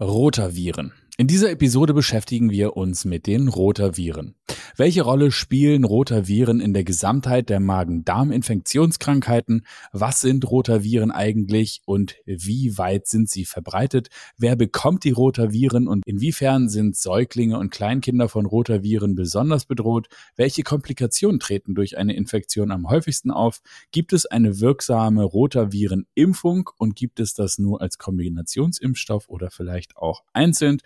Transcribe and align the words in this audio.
Rotaviren. 0.00 0.92
In 1.16 1.26
dieser 1.26 1.50
Episode 1.50 1.92
beschäftigen 1.92 2.50
wir 2.50 2.76
uns 2.76 3.04
mit 3.04 3.26
den 3.26 3.48
Rotaviren. 3.48 4.36
Welche 4.80 5.02
Rolle 5.02 5.32
spielen 5.32 5.82
Rotaviren 5.82 6.60
in 6.60 6.72
der 6.72 6.84
Gesamtheit 6.84 7.48
der 7.48 7.58
Magen-Darm-Infektionskrankheiten? 7.58 9.66
Was 9.90 10.20
sind 10.20 10.48
Rotaviren 10.48 11.10
eigentlich 11.10 11.82
und 11.84 12.14
wie 12.26 12.78
weit 12.78 13.08
sind 13.08 13.28
sie 13.28 13.44
verbreitet? 13.44 14.06
Wer 14.36 14.54
bekommt 14.54 15.02
die 15.02 15.10
Rotaviren 15.10 15.88
und 15.88 16.06
inwiefern 16.06 16.68
sind 16.68 16.96
Säuglinge 16.96 17.58
und 17.58 17.72
Kleinkinder 17.72 18.28
von 18.28 18.46
Rotaviren 18.46 19.16
besonders 19.16 19.64
bedroht? 19.64 20.06
Welche 20.36 20.62
Komplikationen 20.62 21.40
treten 21.40 21.74
durch 21.74 21.98
eine 21.98 22.14
Infektion 22.14 22.70
am 22.70 22.88
häufigsten 22.88 23.32
auf? 23.32 23.62
Gibt 23.90 24.12
es 24.12 24.26
eine 24.26 24.60
wirksame 24.60 25.24
Rotavirenimpfung 25.24 26.70
und 26.78 26.94
gibt 26.94 27.18
es 27.18 27.34
das 27.34 27.58
nur 27.58 27.82
als 27.82 27.98
Kombinationsimpfstoff 27.98 29.28
oder 29.28 29.50
vielleicht 29.50 29.96
auch 29.96 30.22
einzeln? 30.32 30.78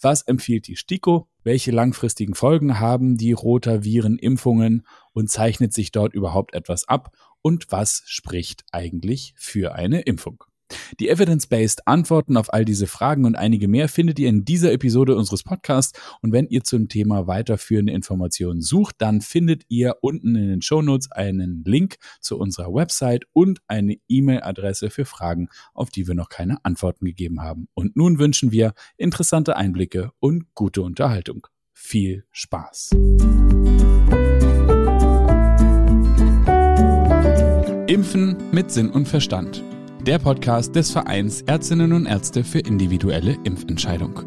Was 0.00 0.22
empfiehlt 0.22 0.68
die 0.68 0.76
STIKO? 0.76 1.26
Welche 1.42 1.70
langfristigen 1.70 2.34
Folgen 2.34 2.80
haben 2.80 3.16
die 3.16 3.32
Rotavirenimpfungen 3.32 4.86
und 5.12 5.30
zeichnet 5.30 5.72
sich 5.72 5.90
dort 5.90 6.12
überhaupt 6.14 6.54
etwas 6.54 6.86
ab? 6.86 7.16
Und 7.42 7.72
was 7.72 8.02
spricht 8.06 8.64
eigentlich 8.72 9.34
für 9.36 9.74
eine 9.74 10.02
Impfung? 10.02 10.44
Die 10.98 11.08
evidence-based 11.08 11.86
Antworten 11.86 12.36
auf 12.36 12.52
all 12.52 12.64
diese 12.64 12.86
Fragen 12.86 13.24
und 13.24 13.36
einige 13.36 13.68
mehr 13.68 13.88
findet 13.88 14.18
ihr 14.18 14.28
in 14.28 14.44
dieser 14.44 14.72
Episode 14.72 15.16
unseres 15.16 15.42
Podcasts. 15.42 15.98
Und 16.22 16.32
wenn 16.32 16.46
ihr 16.46 16.62
zum 16.64 16.88
Thema 16.88 17.26
weiterführende 17.26 17.92
Informationen 17.92 18.60
sucht, 18.60 18.96
dann 18.98 19.20
findet 19.20 19.64
ihr 19.68 19.96
unten 20.00 20.34
in 20.34 20.48
den 20.48 20.62
Show 20.62 20.82
Notes 20.82 21.10
einen 21.10 21.64
Link 21.64 21.96
zu 22.20 22.38
unserer 22.38 22.72
Website 22.72 23.24
und 23.32 23.60
eine 23.66 23.96
E-Mail-Adresse 24.08 24.90
für 24.90 25.04
Fragen, 25.04 25.48
auf 25.74 25.90
die 25.90 26.06
wir 26.06 26.14
noch 26.14 26.28
keine 26.28 26.64
Antworten 26.64 27.04
gegeben 27.04 27.40
haben. 27.42 27.68
Und 27.74 27.96
nun 27.96 28.18
wünschen 28.18 28.52
wir 28.52 28.74
interessante 28.96 29.56
Einblicke 29.56 30.10
und 30.20 30.54
gute 30.54 30.82
Unterhaltung. 30.82 31.46
Viel 31.72 32.24
Spaß! 32.30 32.90
Impfen 37.86 38.36
mit 38.52 38.70
Sinn 38.70 38.88
und 38.90 39.08
Verstand 39.08 39.64
der 40.06 40.18
Podcast 40.18 40.74
des 40.74 40.90
Vereins 40.90 41.42
Ärztinnen 41.42 41.92
und 41.92 42.06
Ärzte 42.06 42.42
für 42.42 42.60
individuelle 42.60 43.36
Impfentscheidung. 43.44 44.22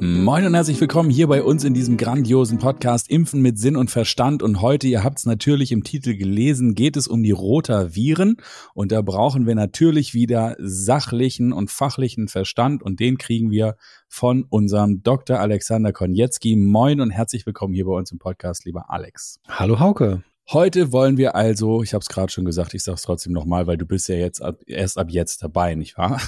Moin 0.00 0.44
und 0.44 0.54
herzlich 0.54 0.78
willkommen 0.80 1.08
hier 1.08 1.26
bei 1.28 1.42
uns 1.42 1.64
in 1.64 1.72
diesem 1.72 1.96
grandiosen 1.96 2.58
Podcast 2.58 3.10
Impfen 3.10 3.40
mit 3.40 3.58
Sinn 3.58 3.74
und 3.74 3.90
Verstand. 3.90 4.42
Und 4.42 4.60
heute, 4.60 4.86
ihr 4.86 5.02
habt 5.02 5.18
es 5.18 5.24
natürlich 5.24 5.72
im 5.72 5.82
Titel 5.82 6.14
gelesen, 6.14 6.74
geht 6.74 6.96
es 6.98 7.08
um 7.08 7.22
die 7.22 7.30
Rotaviren. 7.30 8.36
Und 8.74 8.92
da 8.92 9.00
brauchen 9.00 9.46
wir 9.46 9.54
natürlich 9.54 10.12
wieder 10.12 10.56
sachlichen 10.58 11.54
und 11.54 11.70
fachlichen 11.70 12.28
Verstand. 12.28 12.82
Und 12.82 13.00
den 13.00 13.16
kriegen 13.16 13.50
wir 13.50 13.76
von 14.08 14.44
unserem 14.48 15.02
Dr. 15.02 15.40
Alexander 15.40 15.92
Konietzki. 15.92 16.54
Moin 16.54 17.00
und 17.00 17.10
herzlich 17.10 17.46
willkommen 17.46 17.72
hier 17.72 17.86
bei 17.86 17.92
uns 17.92 18.12
im 18.12 18.18
Podcast, 18.18 18.66
lieber 18.66 18.90
Alex. 18.90 19.40
Hallo 19.48 19.80
Hauke. 19.80 20.22
Heute 20.52 20.92
wollen 20.92 21.16
wir 21.16 21.34
also, 21.34 21.82
ich 21.82 21.92
habe 21.92 22.02
es 22.02 22.08
gerade 22.08 22.30
schon 22.30 22.44
gesagt, 22.44 22.72
ich 22.72 22.84
sage 22.84 22.94
es 22.94 23.02
trotzdem 23.02 23.32
nochmal, 23.32 23.66
weil 23.66 23.76
du 23.76 23.84
bist 23.84 24.08
ja 24.08 24.14
jetzt 24.14 24.40
ab, 24.40 24.60
erst 24.66 24.96
ab 24.96 25.10
jetzt 25.10 25.42
dabei, 25.42 25.74
nicht 25.74 25.98
wahr? 25.98 26.20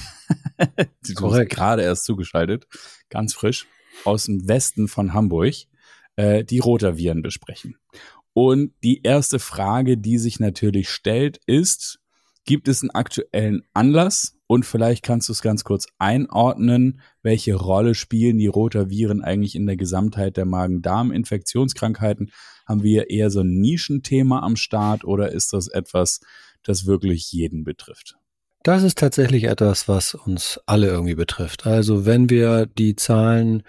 du 1.07 1.15
Korrekt. 1.15 1.53
gerade 1.53 1.83
erst 1.83 2.05
zugeschaltet, 2.05 2.67
ganz 3.11 3.33
frisch 3.33 3.69
aus 4.05 4.25
dem 4.25 4.49
Westen 4.49 4.89
von 4.89 5.15
Hamburg, 5.15 5.55
äh, 6.17 6.43
die 6.43 6.59
Rotaviren 6.59 7.23
besprechen. 7.23 7.77
Und 8.33 8.73
die 8.83 9.03
erste 9.03 9.39
Frage, 9.39 9.97
die 9.97 10.19
sich 10.19 10.41
natürlich 10.41 10.91
stellt, 10.91 11.41
ist, 11.47 12.01
gibt 12.45 12.67
es 12.67 12.83
einen 12.83 12.91
aktuellen 12.91 13.63
Anlass? 13.73 14.38
Und 14.51 14.65
vielleicht 14.65 15.05
kannst 15.05 15.29
du 15.29 15.33
es 15.33 15.43
ganz 15.43 15.63
kurz 15.63 15.87
einordnen, 15.99 17.03
welche 17.23 17.55
Rolle 17.55 17.95
spielen 17.95 18.39
die 18.39 18.47
Rotaviren 18.47 19.23
eigentlich 19.23 19.55
in 19.55 19.67
der 19.67 19.77
Gesamtheit 19.77 20.39
der 20.39 20.47
Magen-Darm-Infektionskrankheiten? 20.47 22.31
Haben 22.67 22.83
wir 22.83 23.11
eher 23.11 23.31
so 23.31 23.41
ein 23.41 23.61
Nischenthema 23.61 24.41
am 24.41 24.57
Start 24.57 25.05
oder 25.05 25.33
ist 25.33 25.53
das 25.53 25.69
etwas, 25.69 26.21
das 26.63 26.87
wirklich 26.87 27.31
jeden 27.31 27.63
betrifft? 27.63 28.17
Das 28.69 28.83
ist 28.83 28.99
tatsächlich 28.99 29.45
etwas, 29.45 29.89
was 29.89 30.13
uns 30.13 30.61
alle 30.67 30.89
irgendwie 30.89 31.15
betrifft. 31.15 31.67
Also 31.67 32.05
wenn 32.05 32.29
wir 32.29 32.67
die 32.67 32.97
Zahlen 32.97 33.63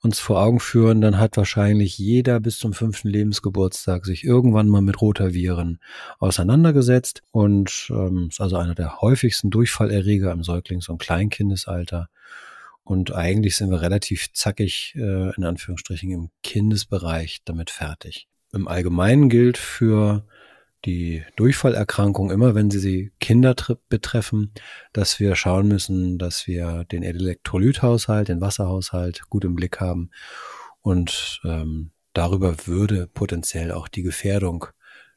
uns 0.00 0.18
vor 0.18 0.40
Augen 0.40 0.60
führen, 0.60 1.02
dann 1.02 1.18
hat 1.18 1.36
wahrscheinlich 1.36 1.98
jeder 1.98 2.40
bis 2.40 2.56
zum 2.56 2.72
fünften 2.72 3.10
Lebensgeburtstag 3.10 4.06
sich 4.06 4.24
irgendwann 4.24 4.68
mal 4.68 4.80
mit 4.80 4.98
Rotaviren 4.98 5.78
auseinandergesetzt 6.20 7.22
und 7.32 7.88
ähm, 7.90 8.28
ist 8.30 8.40
also 8.40 8.56
einer 8.56 8.74
der 8.74 9.02
häufigsten 9.02 9.50
Durchfallerreger 9.50 10.32
im 10.32 10.42
Säuglings- 10.42 10.88
und 10.88 11.02
Kleinkindesalter. 11.02 12.08
Und 12.82 13.12
eigentlich 13.12 13.58
sind 13.58 13.70
wir 13.70 13.82
relativ 13.82 14.32
zackig, 14.32 14.94
äh, 14.96 15.34
in 15.36 15.44
Anführungsstrichen, 15.44 16.10
im 16.12 16.30
Kindesbereich 16.42 17.42
damit 17.44 17.68
fertig. 17.68 18.26
Im 18.54 18.68
Allgemeinen 18.68 19.28
gilt 19.28 19.58
für 19.58 20.24
die 20.86 21.24
Durchfallerkrankung 21.34 22.30
immer, 22.30 22.54
wenn 22.54 22.70
sie, 22.70 22.78
sie 22.78 23.12
Kinder 23.20 23.54
betreffen, 23.88 24.52
dass 24.92 25.18
wir 25.20 25.34
schauen 25.34 25.68
müssen, 25.68 26.18
dass 26.18 26.46
wir 26.46 26.84
den 26.84 27.02
Elektrolythaushalt, 27.02 28.28
den 28.28 28.40
Wasserhaushalt 28.40 29.28
gut 29.28 29.44
im 29.44 29.56
Blick 29.56 29.80
haben. 29.80 30.10
Und 30.80 31.40
ähm, 31.44 31.90
darüber 32.12 32.66
würde 32.66 33.08
potenziell 33.12 33.72
auch 33.72 33.88
die 33.88 34.02
Gefährdung 34.02 34.66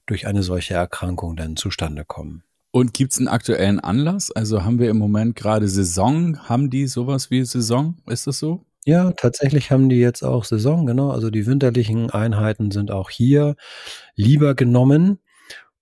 durch 0.07 0.25
eine 0.25 0.41
solche 0.41 0.74
Erkrankung 0.74 1.35
dann 1.35 1.56
zustande 1.56 2.03
kommen. 2.03 2.44
Und 2.72 2.94
gibt 2.94 3.13
es 3.13 3.19
einen 3.19 3.28
aktuellen 3.28 3.80
Anlass? 3.80 4.31
Also 4.31 4.63
haben 4.63 4.80
wir 4.80 4.90
im 4.90 4.97
Moment 4.97 5.36
gerade 5.36 5.68
Saison? 5.68 6.50
Haben 6.50 6.69
die 6.69 6.88
sowas 6.88 7.31
wie 7.31 7.44
Saison? 7.46 7.97
Ist 8.07 8.28
das 8.28 8.40
so? 8.40 8.66
Ja, 8.86 9.12
tatsächlich 9.12 9.72
haben 9.72 9.90
die 9.90 9.97
jetzt 10.00 10.24
auch 10.24 10.46
Saison, 10.46 10.86
genau. 10.86 11.12
Also 11.12 11.30
die 11.30 11.46
winterlichen 11.46 12.09
Einheiten 12.09 12.72
sind 12.72 12.91
auch 12.91 13.09
hier 13.09 13.56
lieber 14.16 14.56
genommen 14.56 15.19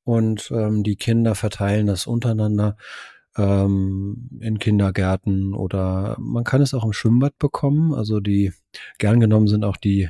und 0.07 0.49
ähm, 0.51 0.83
die 0.83 0.95
Kinder 0.95 1.35
verteilen 1.35 1.87
das 1.87 2.07
untereinander 2.07 2.77
ähm, 3.35 4.29
in 4.39 4.57
Kindergärten 4.57 5.53
oder 5.53 6.15
man 6.17 6.45
kann 6.45 6.61
es 6.61 6.73
auch 6.73 6.85
im 6.85 6.93
Schwimmbad 6.93 7.37
bekommen. 7.37 7.93
Also 7.93 8.21
die 8.21 8.53
gern 8.99 9.19
genommen 9.19 9.49
sind 9.49 9.65
auch 9.65 9.75
die 9.75 10.07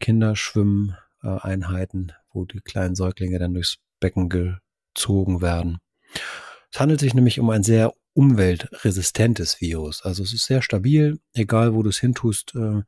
Kinderschwimmeinheiten, 0.00 2.12
wo 2.32 2.46
die 2.46 2.60
kleinen 2.60 2.94
Säuglinge 2.94 3.38
dann 3.38 3.52
durchs 3.52 3.76
Becken 4.00 4.30
gezogen 4.30 5.42
werden. 5.42 5.80
Es 6.72 6.80
handelt 6.80 7.00
sich 7.00 7.12
nämlich 7.12 7.38
um 7.38 7.50
ein 7.50 7.62
sehr 7.62 7.92
umweltresistentes 8.14 9.60
Virus. 9.60 10.00
Also 10.00 10.22
es 10.22 10.32
ist 10.32 10.46
sehr 10.46 10.62
stabil, 10.62 11.20
egal 11.34 11.74
wo 11.74 11.82
du 11.82 11.90
es 11.90 11.98
hintust, 11.98 12.54
äh, 12.54 12.80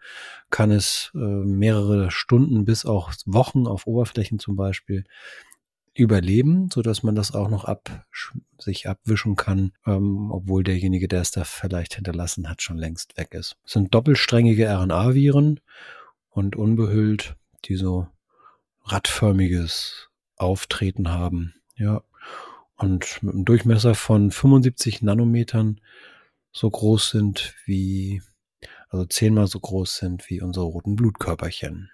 kann 0.48 0.70
es 0.70 1.10
äh, 1.14 1.18
mehrere 1.18 2.10
Stunden 2.10 2.64
bis 2.64 2.86
auch 2.86 3.12
Wochen 3.26 3.66
auf 3.66 3.86
Oberflächen 3.86 4.38
zum 4.38 4.56
Beispiel 4.56 5.04
überleben, 5.98 6.70
so 6.72 6.82
dass 6.82 7.02
man 7.02 7.14
das 7.14 7.34
auch 7.34 7.48
noch 7.48 7.64
ab, 7.64 8.06
sich 8.58 8.88
abwischen 8.88 9.34
kann, 9.36 9.72
ähm, 9.84 10.30
obwohl 10.30 10.62
derjenige, 10.62 11.08
der 11.08 11.22
es 11.22 11.32
da 11.32 11.44
vielleicht 11.44 11.94
hinterlassen 11.94 12.48
hat, 12.48 12.62
schon 12.62 12.78
längst 12.78 13.16
weg 13.16 13.34
ist. 13.34 13.56
Es 13.64 13.72
sind 13.72 13.92
doppelsträngige 13.94 14.68
RNA-Viren 14.68 15.60
und 16.30 16.56
unbehüllt, 16.56 17.36
die 17.64 17.76
so 17.76 18.06
radförmiges 18.84 20.08
Auftreten 20.36 21.10
haben. 21.10 21.54
Ja, 21.76 22.02
und 22.76 23.22
mit 23.22 23.34
einem 23.34 23.44
Durchmesser 23.44 23.94
von 23.96 24.30
75 24.30 25.02
Nanometern 25.02 25.80
so 26.52 26.70
groß 26.70 27.10
sind 27.10 27.54
wie, 27.66 28.22
also 28.88 29.04
zehnmal 29.04 29.48
so 29.48 29.58
groß 29.58 29.96
sind 29.96 30.30
wie 30.30 30.40
unsere 30.40 30.66
roten 30.66 30.94
Blutkörperchen. 30.94 31.90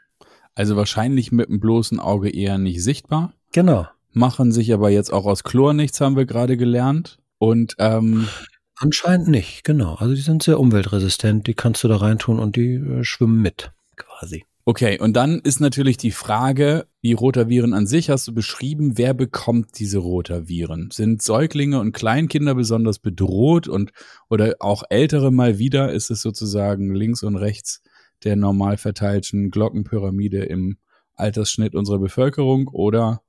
Also 0.55 0.77
wahrscheinlich 0.77 1.33
mit 1.33 1.49
dem 1.49 1.59
bloßen 1.59 1.99
Auge 1.99 2.31
eher 2.31 2.59
nicht 2.59 2.83
sichtbar. 2.83 3.33
Genau. 3.53 3.89
Machen 4.15 4.53
sich 4.53 4.73
aber 4.73 4.91
jetzt 4.91 5.13
auch 5.13 5.27
aus 5.27 5.45
Chlor 5.45 5.75
nichts, 5.75 6.01
haben 6.01 6.17
wir 6.17 6.25
gerade 6.25 6.57
gelernt. 6.57 7.19
Und 7.39 7.75
ähm, 7.79 8.29
anscheinend 8.77 9.29
nicht, 9.29 9.65
genau. 9.65 9.95
Also 9.97 10.15
die 10.15 10.21
sind 10.21 10.43
sehr 10.43 10.59
umweltresistent, 10.59 11.47
die 11.47 11.55
kannst 11.55 11.85
du 11.85 11.89
da 11.89 11.97
reintun 11.97 12.39
und 12.39 12.57
die 12.57 12.75
äh, 12.75 13.05
schwimmen 13.05 13.43
mit, 13.43 13.73
quasi. 13.97 14.45
Okay, 14.67 14.99
und 14.99 15.15
dann 15.15 15.41
ist 15.41 15.61
natürlich 15.61 15.99
die 15.99 16.11
Frage, 16.11 16.87
die 17.03 17.13
Rotaviren 17.13 17.75
an 17.75 17.87
sich 17.87 18.09
hast 18.09 18.27
du 18.27 18.33
beschrieben, 18.33 18.97
wer 18.97 19.13
bekommt 19.13 19.79
diese 19.79 19.99
Rotaviren? 19.99 20.89
Sind 20.91 21.21
Säuglinge 21.21 21.81
und 21.81 21.93
Kleinkinder 21.93 22.55
besonders 22.55 22.99
bedroht 22.99 23.69
und 23.69 23.93
oder 24.31 24.55
auch 24.61 24.83
ältere 24.89 25.31
mal 25.31 25.59
wieder? 25.59 25.93
Ist 25.93 26.11
es 26.11 26.23
sozusagen 26.23 26.95
links 26.95 27.23
und 27.23 27.37
rechts 27.37 27.83
der 28.25 28.37
normal 28.37 28.79
verteilten 28.79 29.51
Glockenpyramide 29.51 30.45
im 30.45 30.79
Altersschnitt 31.15 31.75
unserer 31.75 31.99
Bevölkerung 31.99 32.69
oder 32.69 33.21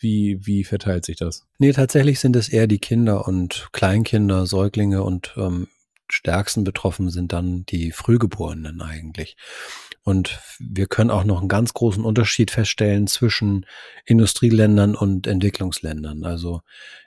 wie, 0.00 0.44
wie 0.46 0.64
verteilt 0.64 1.04
sich 1.04 1.16
das? 1.16 1.46
Nee, 1.58 1.72
tatsächlich 1.72 2.20
sind 2.20 2.34
es 2.36 2.48
eher 2.48 2.66
die 2.66 2.78
Kinder 2.78 3.28
und 3.28 3.68
Kleinkinder, 3.72 4.46
Säuglinge 4.46 5.02
und 5.02 5.34
ähm, 5.36 5.68
stärksten 6.20 6.64
betroffen 6.64 7.08
sind 7.08 7.32
dann 7.32 7.64
die 7.66 7.92
Frühgeborenen 7.92 8.82
eigentlich. 8.82 9.36
Und 10.02 10.38
wir 10.58 10.86
können 10.86 11.10
auch 11.10 11.24
noch 11.24 11.40
einen 11.40 11.48
ganz 11.48 11.72
großen 11.72 12.04
Unterschied 12.04 12.50
feststellen 12.50 13.06
zwischen 13.06 13.64
Industrieländern 14.04 14.94
und 14.94 15.26
Entwicklungsländern. 15.26 16.24
Also 16.24 16.60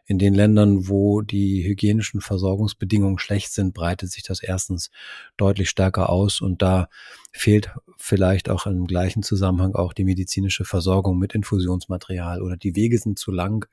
in 0.05 0.17
den 0.17 0.33
Ländern, 0.33 0.87
wo 0.89 1.21
die 1.21 1.63
hygienischen 1.63 2.21
Versorgungsbedingungen 2.21 3.19
schlecht 3.19 3.53
sind, 3.53 3.75
breitet 3.75 4.11
sich 4.11 4.23
das 4.23 4.41
erstens 4.41 4.89
deutlich 5.37 5.69
stärker 5.69 6.09
aus 6.09 6.41
und 6.41 6.63
da 6.63 6.89
fehlt 7.31 7.71
vielleicht 7.97 8.49
auch 8.49 8.65
im 8.65 8.87
gleichen 8.87 9.21
Zusammenhang 9.21 9.75
auch 9.75 9.93
die 9.93 10.05
medizinische 10.05 10.65
Versorgung 10.65 11.19
mit 11.19 11.35
Infusionsmaterial 11.35 12.41
oder 12.41 12.57
die 12.57 12.75
Wege 12.75 12.97
sind 12.97 13.19
zu 13.19 13.31
lang 13.31 13.67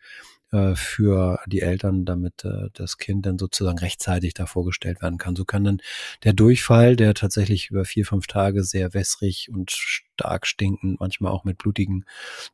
äh, 0.53 0.75
für 0.75 1.41
die 1.47 1.61
Eltern, 1.61 2.05
damit 2.05 2.45
äh, 2.45 2.71
das 2.73 2.99
Kind 2.99 3.27
dann 3.27 3.39
sozusagen 3.39 3.79
rechtzeitig 3.79 4.35
da 4.35 4.47
vorgestellt 4.47 5.01
werden 5.01 5.19
kann. 5.19 5.37
So 5.37 5.45
kann 5.45 5.65
dann 5.65 5.81
der 6.25 6.33
Durchfall, 6.33 6.97
der 6.97 7.15
tatsächlich 7.15 7.71
über 7.71 7.85
vier, 7.85 8.05
fünf 8.05 8.27
Tage 8.27 8.65
sehr 8.65 8.93
wässrig 8.93 9.49
und 9.53 9.71
stark 9.71 10.47
stinkend, 10.47 11.01
manchmal 11.01 11.33
auch 11.33 11.45
mit 11.45 11.59
blutigen 11.59 12.05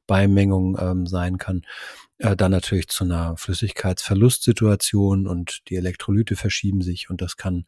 Beimengungen 0.06 0.76
ähm, 0.78 1.06
sein 1.06 1.38
kann, 1.38 1.62
äh, 2.19 2.37
dann 2.37 2.50
natürlich 2.50 2.88
zu 2.88 3.04
einer 3.04 3.37
Flüssigkeitsverlustsituation 3.37 5.26
und 5.26 5.62
die 5.69 5.76
Elektrolyte 5.76 6.37
verschieben 6.37 6.82
sich 6.82 7.10
und 7.10 7.22
das 7.22 7.37
kann 7.37 7.66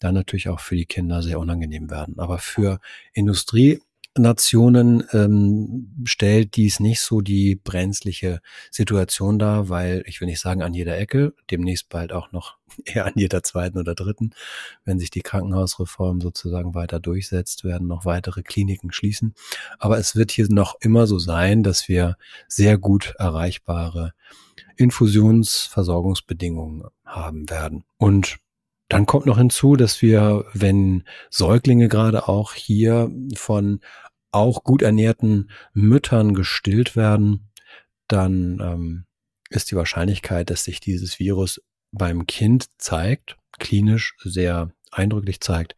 dann 0.00 0.14
natürlich 0.14 0.48
auch 0.48 0.60
für 0.60 0.76
die 0.76 0.86
Kinder 0.86 1.22
sehr 1.22 1.38
unangenehm 1.38 1.90
werden. 1.90 2.18
Aber 2.18 2.38
für 2.38 2.80
Industrie 3.12 3.80
Nationen 4.18 5.04
ähm, 5.12 6.02
stellt 6.04 6.56
dies 6.56 6.80
nicht 6.80 7.00
so 7.00 7.20
die 7.20 7.54
brenzliche 7.56 8.40
Situation 8.70 9.38
dar, 9.38 9.68
weil 9.68 10.02
ich 10.06 10.20
will 10.20 10.26
nicht 10.26 10.40
sagen 10.40 10.62
an 10.62 10.74
jeder 10.74 10.98
Ecke, 10.98 11.34
demnächst 11.50 11.88
bald 11.88 12.12
auch 12.12 12.32
noch 12.32 12.58
eher 12.84 13.06
an 13.06 13.14
jeder 13.14 13.42
zweiten 13.42 13.78
oder 13.78 13.94
dritten, 13.94 14.32
wenn 14.84 14.98
sich 14.98 15.08
die 15.10 15.22
Krankenhausreform 15.22 16.20
sozusagen 16.20 16.74
weiter 16.74 17.00
durchsetzt, 17.00 17.64
werden 17.64 17.88
noch 17.88 18.04
weitere 18.04 18.42
Kliniken 18.42 18.92
schließen. 18.92 19.34
Aber 19.78 19.96
es 19.98 20.14
wird 20.16 20.30
hier 20.30 20.46
noch 20.50 20.76
immer 20.80 21.06
so 21.06 21.18
sein, 21.18 21.62
dass 21.62 21.88
wir 21.88 22.18
sehr 22.46 22.76
gut 22.78 23.14
erreichbare 23.18 24.12
Infusionsversorgungsbedingungen 24.76 26.84
haben 27.04 27.50
werden. 27.50 27.84
Und 27.96 28.38
dann 28.88 29.04
kommt 29.04 29.26
noch 29.26 29.36
hinzu, 29.36 29.76
dass 29.76 30.00
wir, 30.00 30.46
wenn 30.54 31.04
Säuglinge 31.30 31.88
gerade 31.88 32.26
auch 32.26 32.54
hier 32.54 33.10
von 33.34 33.80
auch 34.30 34.64
gut 34.64 34.82
ernährten 34.82 35.50
Müttern 35.72 36.34
gestillt 36.34 36.96
werden, 36.96 37.50
dann 38.08 38.60
ähm, 38.60 39.04
ist 39.50 39.70
die 39.70 39.76
Wahrscheinlichkeit, 39.76 40.50
dass 40.50 40.64
sich 40.64 40.80
dieses 40.80 41.18
Virus 41.18 41.62
beim 41.92 42.26
Kind 42.26 42.66
zeigt, 42.78 43.36
klinisch 43.58 44.14
sehr 44.22 44.70
eindrücklich 44.90 45.40
zeigt, 45.40 45.74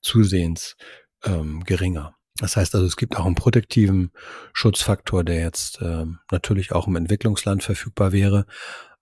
zusehends 0.00 0.76
ähm, 1.24 1.64
geringer. 1.64 2.14
Das 2.36 2.56
heißt 2.56 2.74
also, 2.74 2.86
es 2.86 2.96
gibt 2.96 3.16
auch 3.16 3.26
einen 3.26 3.34
protektiven 3.34 4.12
Schutzfaktor, 4.52 5.24
der 5.24 5.40
jetzt 5.40 5.80
äh, 5.82 6.06
natürlich 6.30 6.72
auch 6.72 6.86
im 6.86 6.94
Entwicklungsland 6.94 7.64
verfügbar 7.64 8.12
wäre, 8.12 8.46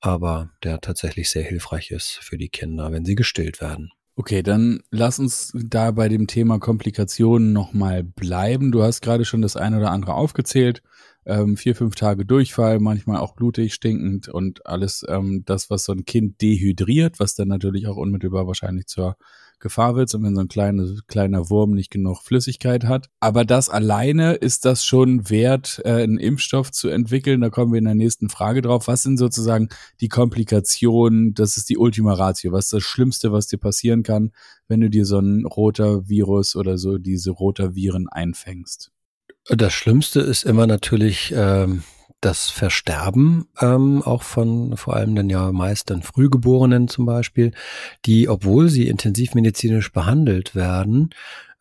aber 0.01 0.51
der 0.63 0.81
tatsächlich 0.81 1.29
sehr 1.29 1.45
hilfreich 1.45 1.91
ist 1.91 2.19
für 2.23 2.39
die 2.39 2.49
Kinder, 2.49 2.93
wenn 2.93 3.05
sie 3.05 3.15
gestillt 3.15 3.61
werden. 3.61 3.91
Okay, 4.19 4.43
dann 4.43 4.81
lass 4.91 5.19
uns 5.19 5.53
da 5.55 5.91
bei 5.91 6.09
dem 6.09 6.27
Thema 6.27 6.59
Komplikationen 6.59 7.53
nochmal 7.53 8.03
bleiben. 8.03 8.73
Du 8.73 8.83
hast 8.83 9.03
gerade 9.03 9.27
schon 9.27 9.43
das 9.43 9.57
eine 9.57 9.77
oder 9.77 9.91
andere 9.91 10.15
aufgezählt. 10.15 10.83
Ähm, 11.27 11.59
vier, 11.59 11.75
fünf 11.77 11.97
Tage 11.97 12.25
Durchfall, 12.25 12.79
manchmal 12.79 13.19
auch 13.19 13.35
blutig, 13.35 13.75
stinkend 13.75 14.29
und 14.29 14.65
alles 14.65 15.05
ähm, 15.07 15.43
das, 15.45 15.69
was 15.69 15.85
so 15.85 15.93
ein 15.93 16.07
Kind 16.07 16.41
dehydriert, 16.41 17.21
was 17.21 17.35
dann 17.35 17.49
natürlich 17.49 17.89
auch 17.89 17.97
unmittelbar 17.97 18.47
wahrscheinlich 18.47 18.87
zur 18.87 19.19
Gefahr 19.59 19.97
wird, 19.97 20.15
und 20.15 20.23
wenn 20.23 20.35
so 20.35 20.43
ein 20.43 20.49
kleiner, 20.49 20.87
kleiner 21.07 21.51
Wurm 21.51 21.73
nicht 21.73 21.91
genug 21.91 22.23
Flüssigkeit 22.23 22.85
hat. 22.85 23.09
Aber 23.21 23.45
das 23.45 23.69
alleine 23.69 24.35
ist 24.35 24.65
das 24.65 24.85
schon 24.85 25.31
wert, 25.31 25.81
äh, 25.85 26.03
einen 26.03 26.19
Impfstoff 26.19 26.71
zu 26.71 26.89
entwickeln. 26.89 27.41
Da 27.41 27.51
kommen 27.51 27.73
wir 27.73 27.79
in 27.79 27.85
der 27.85 27.95
nächsten 27.95 28.29
Frage 28.29 28.63
drauf. 28.63 28.87
Was 28.87 29.03
sind 29.03 29.17
sozusagen 29.17 29.69
die 30.01 30.09
Komplikationen? 30.09 31.35
Das 31.35 31.57
ist 31.57 31.69
die 31.69 31.79
Ultima 31.79 32.15
Ratio. 32.15 32.53
Was 32.53 32.67
ist 32.67 32.73
das 32.75 32.83
Schlimmste, 32.83 33.33
was 33.33 33.47
dir 33.47 33.59
passieren 33.59 34.03
kann, 34.03 34.33
wenn 34.69 34.81
du 34.81 34.91
dir 34.91 35.07
so 35.07 35.19
ein 35.19 35.45
roter 35.47 36.09
Virus 36.09 36.57
oder 36.57 36.79
so 36.79 36.99
diese 36.99 37.31
roter 37.31 37.75
Viren 37.75 38.09
einfängst? 38.09 38.93
Das 39.49 39.73
Schlimmste 39.73 40.21
ist 40.21 40.45
immer 40.45 40.67
natürlich 40.67 41.33
ähm, 41.37 41.83
das 42.21 42.51
Versterben 42.51 43.49
ähm, 43.61 44.03
auch 44.03 44.23
von 44.23 44.77
vor 44.77 44.97
allem 44.97 45.15
dann 45.15 45.31
ja 45.31 45.53
meist 45.53 45.91
dann 45.91 46.03
Frühgeborenen 46.03 46.89
zum 46.89 47.07
Beispiel, 47.07 47.53
die, 48.05 48.29
obwohl 48.29 48.69
sie 48.69 48.89
intensivmedizinisch 48.89 49.93
behandelt 49.93 50.55
werden, 50.55 51.11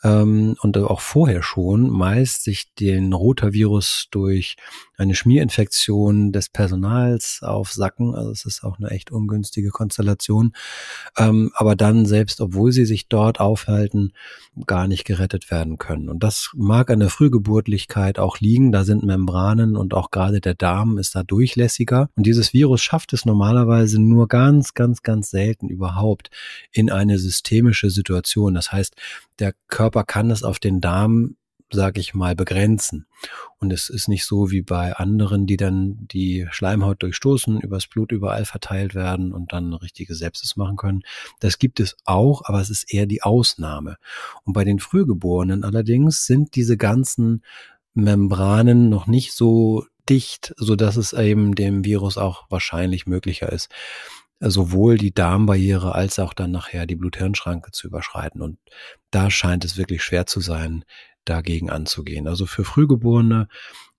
ähm, 0.06 0.56
und 0.62 0.78
auch 0.78 1.02
vorher 1.02 1.42
schon 1.42 1.90
meist 1.90 2.44
sich 2.44 2.74
den 2.76 3.12
Rotavirus 3.12 4.08
durch 4.12 4.56
eine 4.98 5.16
Schmierinfektion 5.16 6.32
des 6.32 6.50
Personals 6.50 7.40
aufsacken. 7.42 8.16
Also 8.16 8.32
es 8.32 8.46
ist 8.46 8.64
auch 8.64 8.78
eine 8.78 8.90
echt 8.90 9.12
ungünstige 9.12 9.70
Konstellation. 9.70 10.54
Ähm, 11.18 11.52
aber 11.56 11.76
dann 11.76 12.06
selbst, 12.06 12.42
obwohl 12.42 12.72
sie 12.72 12.86
sich 12.86 13.08
dort 13.08 13.40
aufhalten, 13.40 14.14
gar 14.66 14.88
nicht 14.88 15.06
gerettet 15.06 15.52
werden 15.52 15.78
können. 15.78 16.10
Und 16.10 16.24
das 16.24 16.52
mag 16.56 16.90
an 16.90 17.00
der 17.00 17.10
Frühgeburtlichkeit 17.10 18.20
auch 18.20 18.40
liegen. 18.40 18.72
Da 18.72 18.84
sind 18.84 19.04
Membranen 19.04 19.76
und 19.76 19.94
auch 19.94 20.12
gerade 20.12 20.42
der 20.42 20.56
Darm 20.56 20.98
ist 20.98 21.16
da 21.16 21.24
durchlässiger. 21.24 22.10
Und 22.16 22.26
dieses 22.26 22.54
Virus 22.54 22.82
schafft 22.82 23.14
es 23.14 23.26
normalerweise 23.26 24.02
nur 24.02 24.28
ganz, 24.28 24.74
ganz, 24.74 25.04
ganz 25.04 25.30
selten 25.30 25.70
überhaupt 25.70 26.30
in 26.72 26.92
eine 26.92 27.20
systemische 27.20 27.90
Situation. 27.90 28.54
Das 28.54 28.72
heißt, 28.72 28.96
der 29.40 29.54
Körper 29.68 30.04
kann 30.04 30.32
es 30.32 30.44
auf 30.44 30.60
den 30.60 30.82
Darm 30.82 31.36
sage 31.76 32.00
ich 32.00 32.14
mal, 32.14 32.36
begrenzen. 32.36 33.06
Und 33.60 33.72
es 33.72 33.90
ist 33.90 34.08
nicht 34.08 34.26
so 34.26 34.50
wie 34.50 34.62
bei 34.62 34.96
anderen, 34.96 35.46
die 35.46 35.58
dann 35.58 36.08
die 36.08 36.48
Schleimhaut 36.50 37.04
durchstoßen, 37.04 37.62
übers 37.62 37.88
Blut 37.88 38.12
überall 38.12 38.46
verteilt 38.46 38.96
werden 38.96 39.34
und 39.34 39.54
dann 39.54 39.66
eine 39.66 39.82
richtige 39.82 40.16
Sepsis 40.16 40.56
machen 40.56 40.78
können. 40.78 41.04
Das 41.40 41.60
gibt 41.60 41.80
es 41.80 41.96
auch, 42.06 42.44
aber 42.46 42.62
es 42.62 42.70
ist 42.70 42.92
eher 42.92 43.06
die 43.06 43.22
Ausnahme. 43.22 43.98
Und 44.44 44.54
bei 44.54 44.64
den 44.64 44.80
Frühgeborenen 44.80 45.64
allerdings 45.64 46.26
sind 46.26 46.56
diese 46.56 46.78
ganzen 46.78 47.44
Membranen 47.94 48.90
noch 48.90 49.08
nicht 49.08 49.34
so 49.34 49.86
dicht, 50.10 50.54
so 50.58 50.76
dass 50.76 50.98
es 50.98 51.14
eben 51.14 51.56
dem 51.56 51.86
Virus 51.86 52.18
auch 52.18 52.46
wahrscheinlich 52.50 53.08
möglicher 53.08 53.52
ist, 53.52 53.70
sowohl 54.40 54.98
die 54.98 55.14
Darmbarriere 55.14 55.96
als 55.96 56.20
auch 56.20 56.34
dann 56.34 56.52
nachher 56.52 56.86
die 56.86 56.96
Blut-Hirn-Schranke 56.96 57.72
zu 57.72 57.88
überschreiten. 57.88 58.42
Und 58.42 58.60
da 59.12 59.32
scheint 59.32 59.66
es 59.66 59.78
wirklich 59.78 60.04
schwer 60.04 60.26
zu 60.26 60.42
sein, 60.42 60.84
dagegen 61.26 61.70
anzugehen. 61.70 62.28
Also 62.28 62.46
für 62.46 62.64
Frühgeborene 62.64 63.48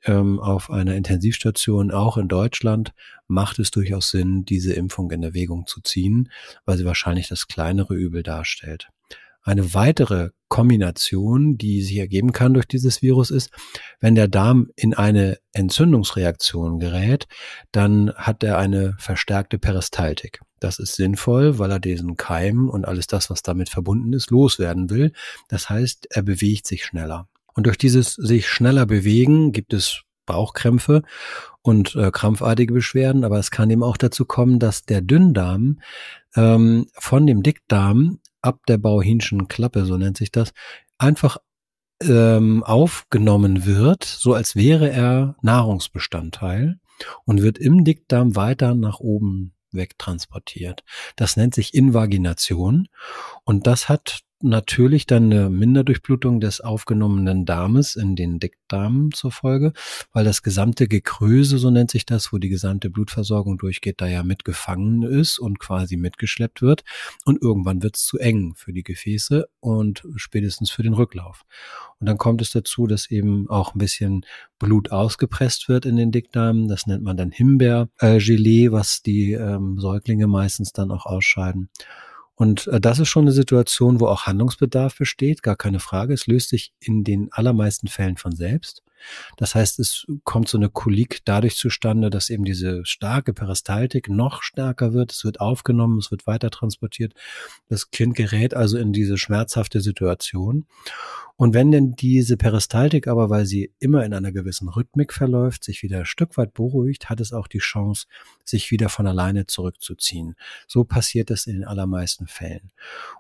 ähm, 0.05 0.39
auf 0.41 0.71
einer 0.71 0.95
Intensivstation, 0.95 1.91
auch 1.91 2.17
in 2.17 2.29
Deutschland, 2.29 2.93
macht 3.27 3.59
es 3.59 3.71
durchaus 3.71 4.11
Sinn, 4.11 4.45
diese 4.45 4.73
Impfung 4.73 5.11
in 5.11 5.23
Erwägung 5.23 5.67
zu 5.67 5.81
ziehen, 5.81 6.31
weil 6.65 6.79
sie 6.79 6.85
wahrscheinlich 6.85 7.29
das 7.29 7.49
kleinere 7.49 7.95
Übel 7.95 8.23
darstellt. 8.23 8.89
Eine 9.47 9.75
weitere 9.75 10.31
Kombination, 10.49 11.57
die 11.57 11.83
sich 11.83 11.99
ergeben 11.99 12.33
kann 12.33 12.53
durch 12.53 12.67
dieses 12.67 13.01
Virus 13.01 13.31
ist, 13.31 13.51
wenn 14.01 14.17
der 14.17 14.27
Darm 14.27 14.71
in 14.75 14.93
eine 14.93 15.39
Entzündungsreaktion 15.53 16.81
gerät, 16.81 17.29
dann 17.71 18.13
hat 18.17 18.43
er 18.43 18.59
eine 18.59 18.97
verstärkte 18.99 19.59
Peristaltik. 19.59 20.41
Das 20.59 20.81
ist 20.81 20.97
sinnvoll, 20.97 21.61
weil 21.61 21.71
er 21.71 21.79
diesen 21.79 22.17
Keim 22.17 22.69
und 22.69 22.87
alles 22.87 23.07
das, 23.07 23.31
was 23.31 23.43
damit 23.43 23.69
verbunden 23.69 24.13
ist, 24.15 24.33
loswerden 24.33 24.91
will. 24.91 25.13
Das 25.49 25.71
heißt, 25.71 26.09
er 26.11 26.23
bewegt 26.23 26.67
sich 26.67 26.85
schneller. 26.85 27.29
Und 27.55 27.67
durch 27.67 27.79
dieses 27.79 28.15
sich 28.15 28.49
schneller 28.49 28.85
bewegen 28.85 29.53
gibt 29.53 29.73
es 29.73 30.03
Bauchkrämpfe 30.27 31.03
und 31.63 31.95
äh, 31.95 32.11
krampfartige 32.11 32.75
Beschwerden, 32.75 33.23
aber 33.23 33.39
es 33.39 33.53
kann 33.53 33.71
eben 33.71 33.85
auch 33.85 33.97
dazu 33.97 34.25
kommen, 34.25 34.59
dass 34.59 34.85
der 34.85 35.03
Dünndarm 35.03 35.79
ähm, 36.35 36.87
von 36.95 37.29
dem 37.29 37.45
Dickdarm 37.45 38.19
ab 38.47 38.61
der 38.69 38.79
Bauhinschen 38.79 39.49
Klappe, 39.49 39.85
so 39.85 39.97
nennt 39.97 40.17
sich 40.17 40.31
das, 40.31 40.53
einfach 40.99 41.39
ähm, 42.03 42.63
aufgenommen 42.63 43.67
wird, 43.67 44.05
so 44.05 44.35
als 44.35 44.57
wäre 44.57 44.91
er 44.91 45.37
Nahrungsbestandteil 45.43 46.79
und 47.25 47.43
wird 47.43 47.59
im 47.59 47.85
Dickdarm 47.85 48.37
weiter 48.37 48.75
nach 48.75 49.01
oben 49.01 49.55
wegtransportiert. 49.73 50.85
Das 51.17 51.37
nennt 51.37 51.55
sich 51.55 51.75
Invagination 51.75 52.89
und 53.45 53.67
das 53.67 53.89
hat 53.89 54.21
natürlich 54.43 55.07
dann 55.07 55.25
eine 55.33 55.49
Minderdurchblutung 55.49 56.41
des 56.41 56.61
aufgenommenen 56.61 57.47
Darmes 57.47 57.97
in 57.97 58.17
den 58.17 58.39
Dickdarm 58.39 59.13
zur 59.13 59.31
Folge, 59.31 59.73
weil 60.13 60.25
das 60.25 60.43
gesamte 60.43 60.89
Gekröse, 60.89 61.59
so 61.59 61.71
nennt 61.71 61.91
sich 61.91 62.05
das, 62.05 62.33
wo 62.33 62.39
die 62.39 62.49
gesamte 62.49 62.91
Blutversorgung 62.91 63.59
durchgeht, 63.59 64.01
da 64.01 64.07
ja 64.07 64.23
mitgefangen 64.23 65.03
ist 65.03 65.39
und 65.39 65.59
quasi 65.59 65.97
mitgeschleppt 65.97 66.61
wird. 66.61 66.85
Und 67.25 67.41
irgendwann 67.41 67.83
wird 67.83 67.97
es 67.97 68.05
zu 68.05 68.19
eng 68.19 68.55
für 68.57 68.73
die 68.73 68.83
Gefäße 68.83 69.49
und 69.61 70.07
spätestens 70.17 70.71
für 70.71 70.83
den 70.83 70.95
Rücklauf. 70.95 71.45
Und 71.99 72.07
dann 72.07 72.19
kommt 72.19 72.43
es 72.43 72.51
dazu, 72.51 72.87
dass 72.87 73.11
eben 73.11 73.49
auch 73.49 73.75
ein 73.75 73.79
bisschen 73.79 74.27
Blut 74.59 74.93
ausgepresst 74.93 75.69
wird 75.69 75.87
in 75.87 75.97
den 75.97 76.13
Dickdarm. 76.13 76.69
Das 76.69 76.87
nennt 76.87 77.03
man 77.03 77.17
dann 77.17 77.31
Himbeergelee, 77.31 78.71
was 78.71 79.03
die 79.03 79.33
ähm, 79.33 79.79
Säuglinge 79.79 80.27
meistens 80.27 80.73
dann 80.73 80.91
auch 80.91 81.07
ausscheiden. 81.07 81.71
Und 82.37 82.69
äh, 82.69 82.81
das 82.81 82.99
ist 82.99 83.09
schon 83.09 83.25
eine 83.25 83.33
Situation, 83.33 83.99
wo 83.99 84.07
auch 84.07 84.27
Handlungsbedarf 84.27 84.97
besteht, 84.97 85.43
gar 85.43 85.57
keine 85.57 85.81
Frage. 85.81 86.15
Es 86.15 86.27
löst 86.27 86.51
sich 86.51 86.73
in 86.79 87.03
den 87.03 87.33
allermeisten 87.33 87.89
Fällen 87.89 88.17
von 88.17 88.33
selbst. 88.33 88.83
Das 89.37 89.55
heißt, 89.55 89.79
es 89.79 90.07
kommt 90.25 90.49
so 90.49 90.59
eine 90.59 90.69
Kolik 90.69 91.21
dadurch 91.25 91.57
zustande, 91.57 92.11
dass 92.11 92.31
eben 92.31 92.45
diese 92.45 92.85
starke 92.85 93.33
Peristaltik 93.33 94.09
noch 94.09 94.43
stärker 94.43 94.93
wird. 94.93 95.13
Es 95.13 95.25
wird 95.25 95.41
aufgenommen, 95.41 95.99
es 95.99 96.11
wird 96.11 96.27
weiter 96.27 96.51
transportiert. 96.51 97.15
Das 97.69 97.91
Kind 97.91 98.15
gerät 98.15 98.55
also 98.55 98.79
in 98.79 98.93
diese 98.93 99.19
schmerzhafte 99.19 99.81
Situation. 99.81 100.67
Und 101.39 101.53
wenn 101.53 101.71
denn 101.71 101.93
diese 101.93 102.39
Peristaltik 102.39 103.07
aber, 103.07 103.29
weil 103.29 103.45
sie 103.45 103.73
immer 103.79 104.05
in 104.05 104.15
einer 104.15 104.33
gewissen 104.33 104.69
Rhythmik 104.69 105.13
verläuft, 105.13 105.65
sich 105.65 105.83
wieder 105.83 106.01
ein 106.01 106.07
Stück 106.07 106.39
weit 106.39 106.55
beruhigt, 106.55 107.11
hat 107.11 107.21
es 107.21 107.35
auch 107.35 107.47
die 107.47 107.59
Chance, 107.59 108.07
sich 108.43 108.71
wieder 108.71 108.89
von 108.89 109.07
alleine 109.07 109.47
zurückzuziehen. 109.47 110.35
So 110.67 110.85
passiert 110.85 111.31
es 111.31 111.47
in 111.47 111.55
den 111.55 111.65
allermeisten 111.65 112.27
Fällen. 112.27 112.71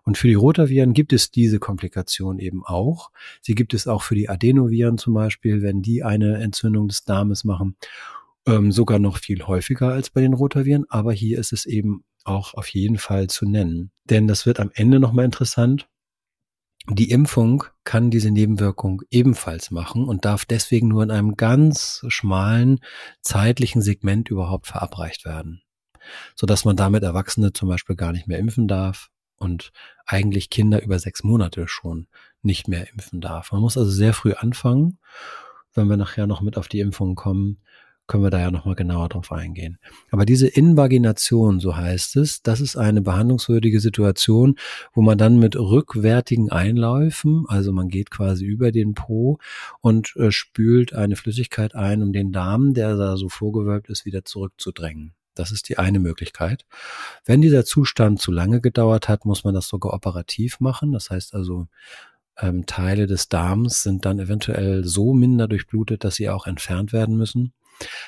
Und 0.04 0.16
für 0.16 0.28
die 0.28 0.34
Rotaviren 0.34 0.94
gibt 0.94 1.12
es 1.12 1.30
diese 1.30 1.58
Komplikation 1.58 2.38
eben 2.38 2.64
auch. 2.64 3.10
Sie 3.42 3.54
gibt 3.54 3.74
es 3.74 3.86
auch 3.86 4.02
für 4.02 4.14
die 4.14 4.30
Adenoviren 4.30 4.96
zum 4.96 5.12
Beispiel, 5.12 5.60
wenn 5.60 5.82
die 5.82 6.02
eine 6.02 6.38
Entzündung 6.38 6.88
des 6.88 7.04
Darmes 7.04 7.44
machen, 7.44 7.76
ähm, 8.46 8.72
sogar 8.72 8.98
noch 8.98 9.18
viel 9.18 9.42
häufiger 9.42 9.92
als 9.92 10.08
bei 10.08 10.22
den 10.22 10.32
Rotaviren. 10.32 10.86
Aber 10.88 11.12
hier 11.12 11.38
ist 11.38 11.52
es 11.52 11.66
eben 11.66 12.02
auch 12.24 12.54
auf 12.54 12.68
jeden 12.68 12.96
Fall 12.96 13.28
zu 13.28 13.46
nennen. 13.46 13.90
Denn 14.04 14.26
das 14.26 14.46
wird 14.46 14.58
am 14.58 14.70
Ende 14.74 15.00
nochmal 15.00 15.26
interessant. 15.26 15.86
Die 16.88 17.10
Impfung 17.10 17.64
kann 17.82 18.10
diese 18.10 18.30
Nebenwirkung 18.30 19.02
ebenfalls 19.10 19.72
machen 19.72 20.04
und 20.04 20.24
darf 20.24 20.44
deswegen 20.44 20.86
nur 20.88 21.02
in 21.02 21.10
einem 21.10 21.36
ganz 21.36 22.04
schmalen 22.08 22.78
zeitlichen 23.22 23.82
Segment 23.82 24.30
überhaupt 24.30 24.68
verabreicht 24.68 25.24
werden, 25.24 25.62
so 26.36 26.46
dass 26.46 26.64
man 26.64 26.76
damit 26.76 27.02
Erwachsene 27.02 27.52
zum 27.52 27.68
Beispiel 27.68 27.96
gar 27.96 28.12
nicht 28.12 28.28
mehr 28.28 28.38
impfen 28.38 28.68
darf 28.68 29.10
und 29.36 29.72
eigentlich 30.06 30.48
Kinder 30.48 30.80
über 30.82 31.00
sechs 31.00 31.24
Monate 31.24 31.66
schon 31.66 32.06
nicht 32.42 32.68
mehr 32.68 32.88
impfen 32.90 33.20
darf. 33.20 33.50
Man 33.50 33.62
muss 33.62 33.76
also 33.76 33.90
sehr 33.90 34.12
früh 34.12 34.34
anfangen. 34.34 34.98
Wenn 35.74 35.88
wir 35.88 35.96
nachher 35.96 36.26
noch 36.26 36.40
mit 36.40 36.56
auf 36.56 36.68
die 36.68 36.80
Impfung 36.80 37.16
kommen, 37.16 37.58
können 38.06 38.22
wir 38.22 38.30
da 38.30 38.40
ja 38.40 38.50
nochmal 38.50 38.74
genauer 38.74 39.08
drauf 39.08 39.32
eingehen. 39.32 39.78
Aber 40.10 40.24
diese 40.24 40.46
Invagination, 40.46 41.60
so 41.60 41.76
heißt 41.76 42.16
es, 42.16 42.42
das 42.42 42.60
ist 42.60 42.76
eine 42.76 43.02
behandlungswürdige 43.02 43.80
Situation, 43.80 44.56
wo 44.92 45.02
man 45.02 45.18
dann 45.18 45.38
mit 45.38 45.56
rückwärtigen 45.56 46.50
Einläufen, 46.50 47.44
also 47.48 47.72
man 47.72 47.88
geht 47.88 48.10
quasi 48.10 48.44
über 48.44 48.72
den 48.72 48.94
Po 48.94 49.38
und 49.80 50.14
äh, 50.16 50.30
spült 50.30 50.92
eine 50.92 51.16
Flüssigkeit 51.16 51.74
ein, 51.74 52.02
um 52.02 52.12
den 52.12 52.32
Darm, 52.32 52.74
der 52.74 52.96
da 52.96 53.16
so 53.16 53.28
vorgewölbt 53.28 53.88
ist, 53.88 54.04
wieder 54.04 54.24
zurückzudrängen. 54.24 55.12
Das 55.34 55.50
ist 55.52 55.68
die 55.68 55.78
eine 55.78 55.98
Möglichkeit. 55.98 56.64
Wenn 57.24 57.42
dieser 57.42 57.64
Zustand 57.64 58.20
zu 58.20 58.32
lange 58.32 58.60
gedauert 58.60 59.08
hat, 59.08 59.26
muss 59.26 59.44
man 59.44 59.54
das 59.54 59.68
sogar 59.68 59.92
operativ 59.92 60.60
machen. 60.60 60.92
Das 60.92 61.10
heißt 61.10 61.34
also, 61.34 61.68
ähm, 62.38 62.66
Teile 62.66 63.06
des 63.06 63.28
Darms 63.28 63.82
sind 63.82 64.04
dann 64.04 64.18
eventuell 64.18 64.84
so 64.84 65.12
minder 65.12 65.46
durchblutet, 65.48 66.04
dass 66.04 66.16
sie 66.16 66.28
auch 66.28 66.46
entfernt 66.46 66.92
werden 66.92 67.16
müssen. 67.16 67.52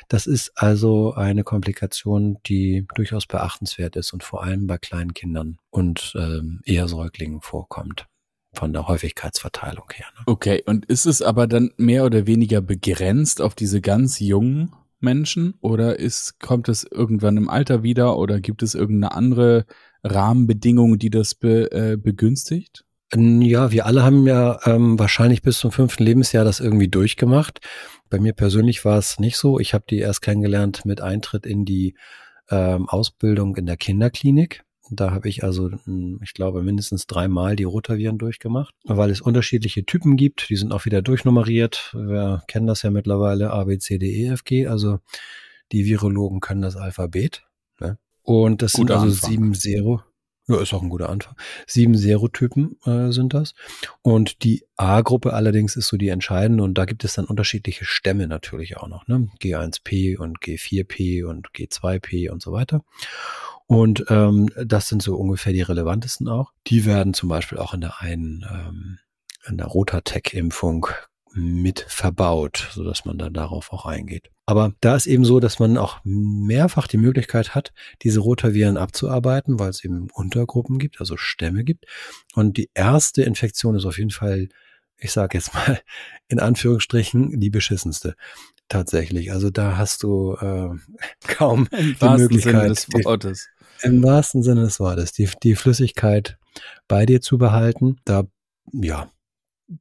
Das 0.09 0.27
ist 0.27 0.53
also 0.57 1.15
eine 1.15 1.45
Komplikation, 1.45 2.39
die 2.47 2.87
durchaus 2.95 3.27
beachtenswert 3.27 3.97
ist 3.97 4.13
und 4.13 4.25
vor 4.25 4.43
allem 4.43 4.67
bei 4.67 4.79
kleinen 4.79 5.15
Kindern 5.15 5.59
und 5.71 6.15
ähm, 6.17 6.61
eher 6.65 6.89
Säuglingen 6.89 7.41
vorkommt 7.41 8.07
von 8.55 8.73
der 8.73 8.89
Häufigkeitsverteilung 8.89 9.87
her. 9.93 10.07
Ne? 10.17 10.23
Okay, 10.27 10.63
und 10.67 10.87
ist 10.87 11.07
es 11.07 11.23
aber 11.23 11.47
dann 11.47 11.71
mehr 11.77 12.05
oder 12.05 12.27
weniger 12.27 12.61
begrenzt 12.61 13.41
auf 13.41 13.55
diese 13.55 13.81
ganz 13.81 14.19
jungen 14.21 14.73
Menschen 15.01 15.55
oder 15.61 15.99
ist, 15.99 16.41
kommt 16.41 16.69
es 16.69 16.85
irgendwann 16.85 17.37
im 17.37 17.49
Alter 17.49 17.83
wieder 17.83 18.17
oder 18.17 18.41
gibt 18.41 18.63
es 18.63 18.75
irgendeine 18.75 19.15
andere 19.15 19.67
Rahmenbedingung, 20.03 20.99
die 20.99 21.11
das 21.11 21.35
be, 21.35 21.71
äh, 21.71 21.97
begünstigt? 21.97 22.85
Ja, 23.15 23.71
wir 23.71 23.87
alle 23.87 24.03
haben 24.03 24.27
ja 24.27 24.59
ähm, 24.67 24.99
wahrscheinlich 24.99 25.41
bis 25.41 25.59
zum 25.59 25.73
fünften 25.73 26.03
Lebensjahr 26.05 26.45
das 26.45 26.61
irgendwie 26.61 26.89
durchgemacht. 26.89 27.61
Bei 28.11 28.19
mir 28.19 28.33
persönlich 28.33 28.85
war 28.85 28.99
es 28.99 29.19
nicht 29.19 29.37
so. 29.37 29.59
Ich 29.59 29.75
habe 29.75 29.85
die 29.89 29.99
erst 29.99 30.23
kennengelernt 30.23 30.85
mit 30.85 31.01
Eintritt 31.01 31.47
in 31.47 31.65
die 31.65 31.95
ähm, 32.51 32.89
Ausbildung 32.89 33.57
in 33.57 33.67
der 33.67 33.77
Kinderklinik. 33.77 34.65
Da 34.91 35.11
habe 35.11 35.29
ich 35.29 35.45
also, 35.45 35.71
hm, 35.85 36.21
ich 36.23 36.33
glaube, 36.33 36.63
mindestens 36.63 37.07
dreimal 37.07 37.57
die 37.57 37.65
Rotaviren 37.65 38.19
durchgemacht, 38.19 38.75
weil 38.85 39.11
es 39.11 39.21
unterschiedliche 39.21 39.85
Typen 39.85 40.17
gibt. 40.17 40.49
Die 40.49 40.57
sind 40.57 40.73
auch 40.73 40.87
wieder 40.87 41.03
durchnummeriert. 41.03 41.95
Wir 41.95 42.43
kennen 42.49 42.67
das 42.67 42.83
ja 42.83 42.91
mittlerweile, 42.91 43.51
A, 43.51 43.65
B, 43.65 43.79
C, 43.79 43.99
D, 43.99 44.07
E, 44.07 44.29
F, 44.29 44.45
G. 44.45 44.67
Also 44.67 45.01
die 45.73 45.85
Virologen 45.85 46.41
können 46.41 46.63
das 46.63 46.77
Alphabet. 46.77 47.43
Ne? 47.81 47.99
Und 48.23 48.63
das 48.63 48.73
Guter 48.73 49.01
sind 49.01 49.03
also 49.03 49.17
Anfang. 49.17 49.31
sieben 49.31 49.55
Zero. 49.55 50.03
Ja, 50.49 50.61
ist 50.63 50.73
auch 50.73 50.83
ein 50.83 50.89
guter 50.89 51.11
Anfang. 51.11 51.35
Sieben 51.67 51.95
Serotypen 51.95 52.79
äh, 52.87 53.13
sind 53.13 53.35
das. 53.35 53.55
Und 54.01 54.43
die 54.45 54.65
A-Gruppe 54.77 55.35
allerdings 55.35 55.77
ist 55.77 55.89
so 55.89 55.99
die 55.99 56.09
entscheidende 56.09 56.65
und 56.65 56.75
da 56.75 56.87
gibt 56.87 57.05
es 57.05 57.15
dann 57.15 57.27
unterschiedliche 57.27 57.85
Stämme 57.85 58.27
natürlich 58.27 58.79
auch 58.79 58.89
noch. 58.89 59.07
Ne? 59.07 59.29
G1P 59.43 60.17
und 60.17 60.41
G4P 60.41 61.25
und 61.25 61.51
G2P 61.51 62.31
und 62.31 62.41
so 62.41 62.53
weiter. 62.53 62.83
Und 63.67 64.07
ähm, 64.09 64.49
das 64.57 64.89
sind 64.89 65.03
so 65.03 65.17
ungefähr 65.17 65.53
die 65.53 65.61
relevantesten 65.61 66.27
auch. 66.29 66.53
Die 66.67 66.87
werden 66.87 67.13
zum 67.13 67.29
Beispiel 67.29 67.59
auch 67.59 67.75
in 67.75 67.83
der 67.83 68.01
einen 68.01 68.47
ähm, 68.51 68.99
in 69.47 69.59
der 69.59 69.67
Rotatec-Impfung 69.67 70.87
mit 71.35 71.81
verbaut, 71.89 72.69
so 72.73 72.85
dass 72.85 73.05
man 73.05 73.19
dann 73.19 73.35
darauf 73.35 73.73
auch 73.73 73.85
eingeht. 73.85 74.31
Aber 74.49 74.73
da 74.81 74.97
ist 74.97 75.07
eben 75.07 75.27
so, 75.27 75.41
dass 75.41 75.59
man 75.59 75.77
auch 75.77 76.01
mehrfach 76.05 76.87
die 76.87 76.97
Möglichkeit 76.97 77.55
hat, 77.55 77.75
diese 78.01 78.21
Rotaviren 78.21 78.79
abzuarbeiten, 78.79 79.59
weil 79.59 79.69
es 79.69 79.85
eben 79.85 80.09
Untergruppen 80.15 80.79
gibt, 80.79 81.01
also 81.01 81.19
Stämme 81.19 81.65
gibt. 81.65 81.85
Und 82.33 82.57
die 82.57 82.71
erste 82.73 83.25
Infektion 83.25 83.77
ist 83.77 83.85
auf 83.85 83.99
jeden 83.99 84.11
Fall, 84.11 84.49
ich 84.97 85.13
sage 85.13 85.37
jetzt 85.37 85.53
mal 85.53 85.79
in 86.29 86.41
Anführungsstrichen, 86.41 87.39
die 87.39 87.51
beschissenste. 87.51 88.15
Tatsächlich. 88.71 89.33
Also 89.33 89.51
da 89.51 89.77
hast 89.77 90.03
du 90.03 90.35
äh, 90.41 90.71
kaum 91.27 91.69
Im 91.71 91.97
die 92.01 92.23
Möglichkeit. 92.23 92.55
Sinne 92.55 92.69
des 92.69 92.89
Wortes. 93.05 93.49
Im 93.83 94.03
wahrsten 94.03 94.43
Sinne 94.43 94.63
des 94.63 94.81
Wortes, 94.81 95.13
die, 95.13 95.29
die 95.43 95.57
Flüssigkeit 95.57 96.39
bei 96.89 97.05
dir 97.05 97.21
zu 97.21 97.37
behalten. 97.37 97.99
Da, 98.07 98.25
ja, 98.73 99.11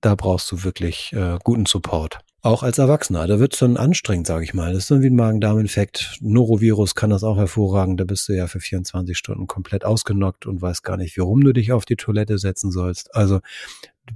da 0.01 0.15
brauchst 0.15 0.51
du 0.51 0.65
wirklich 0.65 1.13
äh, 1.13 1.37
guten 1.41 1.65
Support. 1.65 2.19
Auch 2.47 2.63
als 2.63 2.77
Erwachsener. 2.77 3.27
Da 3.27 3.39
wird 3.39 3.55
es 3.55 3.59
dann 3.59 3.75
anstrengend, 3.75 4.25
sage 4.25 4.45
ich 4.45 4.53
mal. 4.53 4.71
Das 4.71 4.83
ist 4.83 4.91
dann 4.91 5.01
wie 5.01 5.07
ein 5.07 5.17
Magen-Darm-Infekt. 5.17 6.17
Norovirus 6.21 6.95
kann 6.95 7.09
das 7.09 7.25
auch 7.25 7.35
hervorragen. 7.35 7.97
Da 7.97 8.05
bist 8.05 8.29
du 8.29 8.33
ja 8.33 8.47
für 8.47 8.61
24 8.61 9.17
Stunden 9.17 9.47
komplett 9.47 9.83
ausgenockt 9.83 10.45
und 10.45 10.61
weißt 10.61 10.81
gar 10.81 10.95
nicht, 10.95 11.17
warum 11.17 11.41
du 11.41 11.51
dich 11.51 11.73
auf 11.73 11.83
die 11.83 11.97
Toilette 11.97 12.37
setzen 12.37 12.71
sollst. 12.71 13.13
Also 13.13 13.41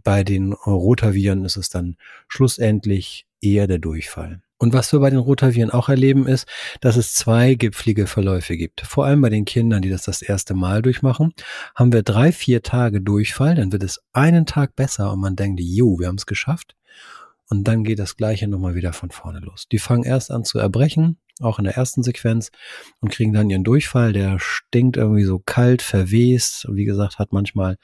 bei 0.06 0.24
den 0.24 0.54
Rotaviren 0.54 1.44
ist 1.44 1.58
es 1.58 1.68
dann 1.68 1.98
schlussendlich 2.30 3.26
eher 3.42 3.68
der 3.68 3.80
Durchfall. 3.80 4.42
Und 4.58 4.72
was 4.72 4.94
wir 4.94 5.02
bei 5.02 5.10
den 5.10 5.20
Rotaviren 5.20 5.70
auch 5.70 5.90
erleben, 5.90 6.26
ist, 6.26 6.48
dass 6.80 6.96
es 6.96 7.14
zwei 7.14 7.56
gipflige 7.56 8.08
Verläufe 8.08 8.56
gibt. 8.56 8.80
Vor 8.80 9.04
allem 9.04 9.20
bei 9.20 9.30
den 9.30 9.44
Kindern, 9.44 9.82
die 9.82 9.90
das 9.90 10.04
das 10.04 10.22
erste 10.22 10.54
Mal 10.54 10.82
durchmachen, 10.82 11.34
haben 11.76 11.92
wir 11.92 12.02
drei, 12.02 12.32
vier 12.32 12.64
Tage 12.64 13.02
Durchfall, 13.02 13.56
dann 13.56 13.74
wird 13.74 13.84
es 13.84 14.02
einen 14.14 14.46
Tag 14.46 14.78
besser 14.78 15.12
und 15.12 15.20
man 15.20 15.36
denkt, 15.36 15.60
jo, 15.60 16.00
wir 16.00 16.08
haben 16.08 16.16
es 16.16 16.26
geschafft. 16.26 16.78
Und 17.52 17.66
dann 17.66 17.84
geht 17.84 18.00
das 18.00 18.16
Gleiche 18.16 18.48
nochmal 18.48 18.76
wieder 18.76 18.94
von 18.94 19.12
vorne 19.12 19.40
los. 19.40 19.68
Die 19.70 19.78
fangen 19.78 20.06
erst 20.06 20.32
an 20.32 20.46
zu 20.46 20.58
erbrechen, 20.58 21.18
auch 21.42 21.60
in 21.60 21.66
der 21.66 21.76
ersten 21.76 22.02
Sequenz, 22.02 22.50
und 23.02 23.12
kriegen 23.12 23.34
dann 23.34 23.50
ihren 23.50 23.66
Durchfall. 23.66 24.14
Der 24.14 24.40
stinkt 24.40 24.96
irgendwie 24.96 25.26
so 25.26 25.38
kalt, 25.38 25.82
verwest. 25.82 26.64
Und 26.64 26.78
wie 26.78 26.86
gesagt, 26.86 27.20
hat 27.20 27.34
manchmal 27.34 27.76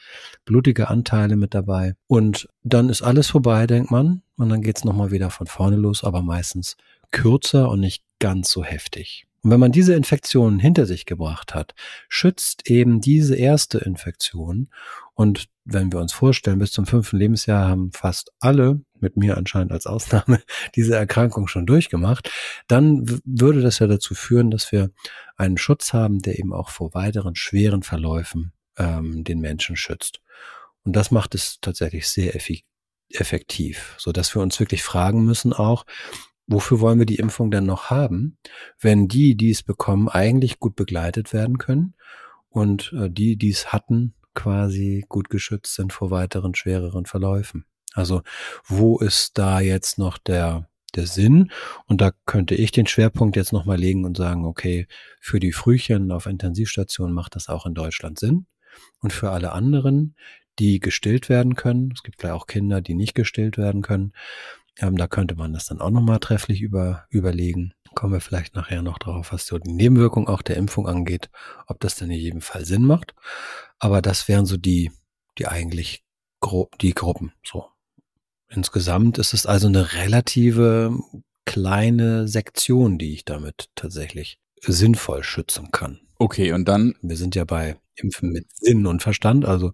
blutige 0.45 0.87
Anteile 0.87 1.35
mit 1.35 1.53
dabei. 1.53 1.95
Und 2.07 2.47
dann 2.63 2.87
ist 2.87 3.01
alles 3.01 3.27
vorbei, 3.27 3.67
denkt 3.67 3.91
man. 3.91 4.21
Und 4.37 4.47
dann 4.47 4.61
geht's 4.61 4.85
nochmal 4.85 5.11
wieder 5.11 5.31
von 5.31 5.47
vorne 5.47 5.75
los, 5.75 6.05
aber 6.05 6.21
meistens 6.21 6.77
kürzer 7.11 7.69
und 7.69 7.81
nicht 7.81 8.05
ganz 8.19 8.49
so 8.49 8.63
heftig. 8.63 9.27
Und 9.47 9.51
wenn 9.51 9.61
man 9.61 9.71
diese 9.71 9.93
Infektion 9.93 10.59
hinter 10.59 10.85
sich 10.85 11.05
gebracht 11.05 11.55
hat, 11.55 11.73
schützt 12.09 12.69
eben 12.69 12.99
diese 12.99 13.33
erste 13.37 13.77
Infektion. 13.77 14.67
Und 15.13 15.47
wenn 15.63 15.89
wir 15.89 16.01
uns 16.01 16.11
vorstellen, 16.11 16.59
bis 16.59 16.73
zum 16.73 16.85
fünften 16.85 17.15
Lebensjahr 17.15 17.65
haben 17.65 17.93
fast 17.93 18.33
alle, 18.41 18.81
mit 18.99 19.15
mir 19.15 19.37
anscheinend 19.37 19.71
als 19.71 19.87
Ausnahme, 19.87 20.41
diese 20.75 20.97
Erkrankung 20.97 21.47
schon 21.47 21.65
durchgemacht, 21.65 22.29
dann 22.67 23.05
würde 23.23 23.61
das 23.61 23.79
ja 23.79 23.87
dazu 23.87 24.15
führen, 24.15 24.51
dass 24.51 24.73
wir 24.73 24.91
einen 25.37 25.57
Schutz 25.57 25.93
haben, 25.93 26.19
der 26.19 26.39
eben 26.39 26.51
auch 26.51 26.69
vor 26.69 26.93
weiteren 26.93 27.37
schweren 27.37 27.83
Verläufen 27.83 28.51
ähm, 28.77 29.23
den 29.23 29.39
Menschen 29.39 29.77
schützt. 29.77 30.19
Und 30.83 30.93
das 30.97 31.09
macht 31.09 31.35
es 31.35 31.59
tatsächlich 31.61 32.09
sehr 32.09 32.35
effektiv, 32.35 33.95
so 33.97 34.11
dass 34.11 34.35
wir 34.35 34.41
uns 34.41 34.59
wirklich 34.59 34.83
fragen 34.83 35.23
müssen 35.23 35.53
auch, 35.53 35.85
wofür 36.47 36.79
wollen 36.79 36.99
wir 36.99 37.05
die 37.05 37.17
Impfung 37.17 37.51
denn 37.51 37.65
noch 37.65 37.89
haben, 37.89 38.37
wenn 38.79 39.07
die, 39.07 39.35
die 39.35 39.51
es 39.51 39.63
bekommen, 39.63 40.09
eigentlich 40.09 40.59
gut 40.59 40.75
begleitet 40.75 41.33
werden 41.33 41.57
können 41.57 41.95
und 42.49 42.93
äh, 42.97 43.09
die, 43.09 43.37
die 43.37 43.49
es 43.49 43.71
hatten, 43.71 44.13
quasi 44.33 45.05
gut 45.09 45.29
geschützt 45.29 45.75
sind 45.75 45.93
vor 45.93 46.11
weiteren 46.11 46.55
schwereren 46.55 47.05
Verläufen. 47.05 47.65
Also 47.93 48.21
wo 48.65 48.99
ist 48.99 49.37
da 49.37 49.59
jetzt 49.59 49.97
noch 49.97 50.17
der 50.17 50.69
der 50.97 51.07
Sinn. 51.07 51.51
Und 51.85 52.01
da 52.01 52.11
könnte 52.25 52.55
ich 52.55 52.71
den 52.71 52.87
Schwerpunkt 52.87 53.35
jetzt 53.35 53.53
nochmal 53.53 53.77
legen 53.77 54.03
und 54.03 54.17
sagen, 54.17 54.45
okay, 54.45 54.87
für 55.21 55.39
die 55.39 55.53
Frühchen 55.53 56.11
auf 56.11 56.25
Intensivstationen 56.25 57.13
macht 57.13 57.35
das 57.35 57.47
auch 57.47 57.65
in 57.65 57.73
Deutschland 57.73 58.19
Sinn. 58.19 58.47
Und 58.99 59.13
für 59.13 59.31
alle 59.31 59.53
anderen, 59.53 60.15
die 60.59 60.79
gestillt 60.79 61.29
werden 61.29 61.55
können, 61.55 61.91
es 61.93 62.03
gibt 62.03 62.17
gleich 62.17 62.31
auch 62.31 62.47
Kinder, 62.47 62.81
die 62.81 62.95
nicht 62.95 63.15
gestillt 63.15 63.57
werden 63.57 63.81
können, 63.81 64.13
ähm, 64.79 64.97
da 64.97 65.07
könnte 65.07 65.35
man 65.35 65.53
das 65.53 65.65
dann 65.65 65.81
auch 65.81 65.89
nochmal 65.89 66.19
trefflich 66.19 66.61
über, 66.61 67.05
überlegen. 67.09 67.73
Kommen 67.95 68.13
wir 68.13 68.21
vielleicht 68.21 68.55
nachher 68.55 68.81
noch 68.81 68.99
drauf, 68.99 69.31
was 69.31 69.47
so 69.47 69.57
die 69.57 69.71
Nebenwirkung 69.71 70.27
auch 70.27 70.41
der 70.41 70.57
Impfung 70.57 70.87
angeht, 70.87 71.29
ob 71.65 71.79
das 71.79 71.95
denn 71.95 72.11
in 72.11 72.19
jedem 72.19 72.41
Fall 72.41 72.65
Sinn 72.65 72.85
macht. 72.85 73.15
Aber 73.79 74.01
das 74.01 74.27
wären 74.27 74.45
so 74.45 74.57
die, 74.57 74.91
die 75.37 75.47
eigentlich 75.47 76.03
grob, 76.39 76.77
die 76.79 76.93
Gruppen, 76.93 77.33
so. 77.43 77.65
Insgesamt 78.49 79.17
ist 79.17 79.33
es 79.33 79.45
also 79.45 79.67
eine 79.67 79.93
relative 79.93 80.97
kleine 81.45 82.27
Sektion, 82.27 82.97
die 82.97 83.13
ich 83.13 83.25
damit 83.25 83.69
tatsächlich 83.75 84.39
sinnvoll 84.61 85.23
schützen 85.23 85.71
kann. 85.71 85.99
Okay, 86.17 86.53
und 86.53 86.67
dann. 86.67 86.95
Wir 87.01 87.17
sind 87.17 87.35
ja 87.35 87.45
bei 87.45 87.77
Impfen 87.95 88.31
mit 88.31 88.47
Sinn 88.55 88.85
und 88.85 89.01
Verstand, 89.01 89.45
also 89.45 89.73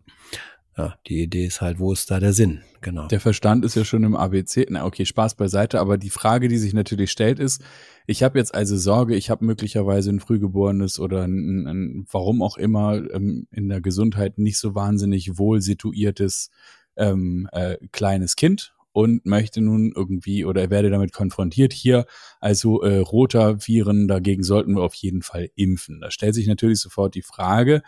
ja, 0.77 0.95
die 1.07 1.21
Idee 1.21 1.45
ist 1.45 1.61
halt, 1.61 1.79
wo 1.79 1.91
ist 1.93 2.09
da 2.09 2.19
der 2.19 2.33
Sinn? 2.33 2.61
Genau. 2.81 3.07
Der 3.07 3.19
Verstand 3.19 3.63
ist 3.63 3.75
ja 3.75 3.85
schon 3.85 4.03
im 4.03 4.15
ABC. 4.15 4.65
Na, 4.69 4.85
okay, 4.85 5.05
Spaß 5.05 5.35
beiseite, 5.35 5.79
aber 5.79 5.97
die 5.97 6.09
Frage, 6.09 6.47
die 6.47 6.57
sich 6.57 6.73
natürlich 6.73 7.11
stellt, 7.11 7.39
ist, 7.39 7.61
ich 8.07 8.23
habe 8.23 8.39
jetzt 8.39 8.55
also 8.55 8.75
Sorge, 8.75 9.15
ich 9.15 9.29
habe 9.29 9.45
möglicherweise 9.45 10.09
ein 10.09 10.19
Frühgeborenes 10.19 10.99
oder 10.99 11.23
ein, 11.23 11.67
ein, 11.67 12.05
warum 12.11 12.41
auch 12.41 12.57
immer 12.57 12.95
ähm, 13.13 13.47
in 13.51 13.69
der 13.69 13.81
Gesundheit 13.81 14.39
nicht 14.39 14.57
so 14.57 14.73
wahnsinnig 14.73 15.37
wohl 15.37 15.61
situiertes 15.61 16.49
ähm, 16.97 17.47
äh, 17.51 17.77
kleines 17.91 18.35
Kind 18.35 18.73
und 18.93 19.25
möchte 19.25 19.61
nun 19.61 19.91
irgendwie 19.95 20.45
oder 20.45 20.69
werde 20.69 20.89
damit 20.89 21.13
konfrontiert 21.13 21.73
hier, 21.73 22.05
also 22.39 22.81
äh, 22.81 22.97
roter 22.97 23.65
Viren, 23.67 24.07
dagegen 24.07 24.43
sollten 24.43 24.75
wir 24.75 24.83
auf 24.83 24.95
jeden 24.95 25.21
Fall 25.21 25.49
impfen. 25.55 25.99
Da 26.01 26.11
stellt 26.11 26.35
sich 26.35 26.47
natürlich 26.47 26.79
sofort 26.79 27.15
die 27.15 27.23
Frage, 27.23 27.81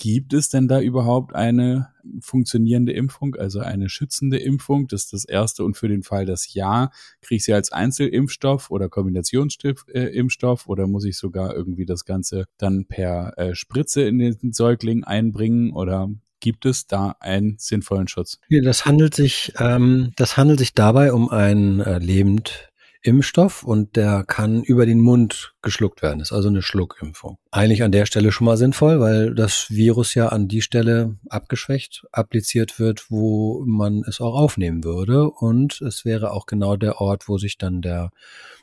Gibt 0.00 0.32
es 0.32 0.48
denn 0.48 0.66
da 0.66 0.80
überhaupt 0.80 1.34
eine 1.34 1.90
funktionierende 2.22 2.92
Impfung, 2.92 3.36
also 3.36 3.60
eine 3.60 3.90
schützende 3.90 4.38
Impfung? 4.38 4.88
Das 4.88 5.04
ist 5.04 5.12
das 5.12 5.24
erste. 5.26 5.62
Und 5.62 5.76
für 5.76 5.88
den 5.88 6.02
Fall 6.02 6.24
das 6.24 6.54
Ja, 6.54 6.90
kriege 7.20 7.36
ich 7.36 7.44
sie 7.44 7.52
als 7.52 7.70
Einzelimpfstoff 7.70 8.70
oder 8.70 8.88
Kombinationsimpfstoff 8.88 10.66
oder 10.68 10.86
muss 10.86 11.04
ich 11.04 11.18
sogar 11.18 11.54
irgendwie 11.54 11.84
das 11.84 12.06
Ganze 12.06 12.46
dann 12.56 12.86
per 12.86 13.36
äh, 13.36 13.54
Spritze 13.54 14.00
in 14.00 14.18
den 14.18 14.54
Säugling 14.54 15.04
einbringen 15.04 15.70
oder 15.74 16.08
gibt 16.40 16.64
es 16.64 16.86
da 16.86 17.16
einen 17.20 17.56
sinnvollen 17.58 18.08
Schutz? 18.08 18.38
das 18.48 18.86
handelt 18.86 19.14
sich, 19.14 19.52
ähm, 19.58 20.12
das 20.16 20.38
handelt 20.38 20.60
sich 20.60 20.72
dabei 20.72 21.12
um 21.12 21.28
ein 21.28 21.80
äh, 21.80 21.98
lebend 21.98 22.69
Impfstoff 23.02 23.62
und 23.62 23.96
der 23.96 24.24
kann 24.24 24.62
über 24.62 24.84
den 24.84 25.00
Mund 25.00 25.54
geschluckt 25.62 26.02
werden. 26.02 26.18
Das 26.18 26.28
ist 26.28 26.36
also 26.36 26.48
eine 26.48 26.62
Schluckimpfung. 26.62 27.38
Eigentlich 27.50 27.82
an 27.82 27.92
der 27.92 28.04
Stelle 28.06 28.30
schon 28.30 28.44
mal 28.44 28.56
sinnvoll, 28.56 29.00
weil 29.00 29.34
das 29.34 29.70
Virus 29.70 30.14
ja 30.14 30.28
an 30.28 30.48
die 30.48 30.60
Stelle 30.60 31.16
abgeschwächt 31.28 32.04
appliziert 32.12 32.78
wird, 32.78 33.10
wo 33.10 33.64
man 33.66 34.02
es 34.06 34.20
auch 34.20 34.34
aufnehmen 34.34 34.84
würde. 34.84 35.30
Und 35.30 35.80
es 35.80 36.04
wäre 36.04 36.32
auch 36.32 36.46
genau 36.46 36.76
der 36.76 37.00
Ort, 37.00 37.28
wo 37.28 37.38
sich 37.38 37.56
dann 37.56 37.80
der 37.80 38.10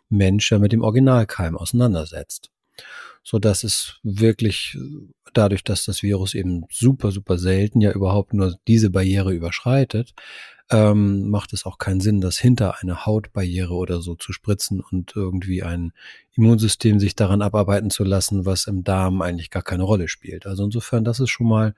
Mensch 0.09 0.51
ja 0.51 0.59
mit 0.59 0.71
dem 0.71 0.81
Originalkeim 0.81 1.57
auseinandersetzt. 1.57 2.51
So 3.23 3.39
dass 3.39 3.63
es 3.63 3.99
wirklich 4.03 4.77
dadurch, 5.33 5.63
dass 5.63 5.85
das 5.85 6.03
Virus 6.03 6.33
eben 6.33 6.65
super, 6.71 7.11
super 7.11 7.37
selten 7.37 7.81
ja 7.81 7.91
überhaupt 7.91 8.33
nur 8.33 8.55
diese 8.67 8.89
Barriere 8.89 9.33
überschreitet, 9.33 10.13
ähm, 10.69 11.29
macht 11.29 11.53
es 11.53 11.65
auch 11.65 11.77
keinen 11.77 12.01
Sinn, 12.01 12.21
das 12.21 12.37
hinter 12.37 12.81
eine 12.81 13.05
Hautbarriere 13.05 13.73
oder 13.73 14.01
so 14.01 14.15
zu 14.15 14.33
spritzen 14.33 14.81
und 14.81 15.15
irgendwie 15.15 15.63
ein 15.63 15.93
Immunsystem 16.35 16.99
sich 16.99 17.15
daran 17.15 17.41
abarbeiten 17.41 17.89
zu 17.89 18.03
lassen, 18.03 18.45
was 18.45 18.67
im 18.67 18.83
Darm 18.83 19.21
eigentlich 19.21 19.49
gar 19.49 19.63
keine 19.63 19.83
Rolle 19.83 20.07
spielt. 20.07 20.45
Also 20.45 20.65
insofern, 20.65 21.03
das 21.03 21.19
ist 21.19 21.29
schon 21.29 21.47
mal 21.47 21.73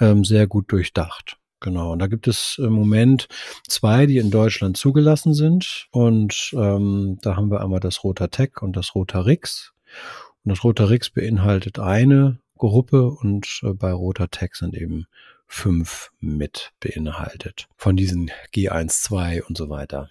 ähm, 0.00 0.24
sehr 0.24 0.46
gut 0.46 0.70
durchdacht. 0.72 1.38
Genau, 1.60 1.92
und 1.92 1.98
da 1.98 2.06
gibt 2.06 2.28
es 2.28 2.58
im 2.58 2.72
Moment 2.72 3.26
zwei, 3.66 4.06
die 4.06 4.18
in 4.18 4.30
Deutschland 4.30 4.76
zugelassen 4.76 5.34
sind. 5.34 5.88
Und 5.90 6.52
ähm, 6.56 7.18
da 7.22 7.36
haben 7.36 7.50
wir 7.50 7.60
einmal 7.60 7.80
das 7.80 8.04
Rotatec 8.04 8.62
und 8.62 8.76
das 8.76 8.94
Rotarix. 8.94 9.72
Und 10.44 10.50
das 10.50 10.62
Rotarix 10.62 11.10
beinhaltet 11.10 11.80
eine 11.80 12.38
Gruppe 12.58 13.08
und 13.10 13.60
äh, 13.64 13.72
bei 13.72 13.92
Rotatec 13.92 14.54
sind 14.54 14.74
eben 14.74 15.06
fünf 15.48 16.12
mit 16.20 16.72
beinhaltet. 16.78 17.66
Von 17.76 17.96
diesen 17.96 18.30
G1, 18.54 19.02
2 19.02 19.42
und 19.44 19.56
so 19.56 19.68
weiter 19.68 20.10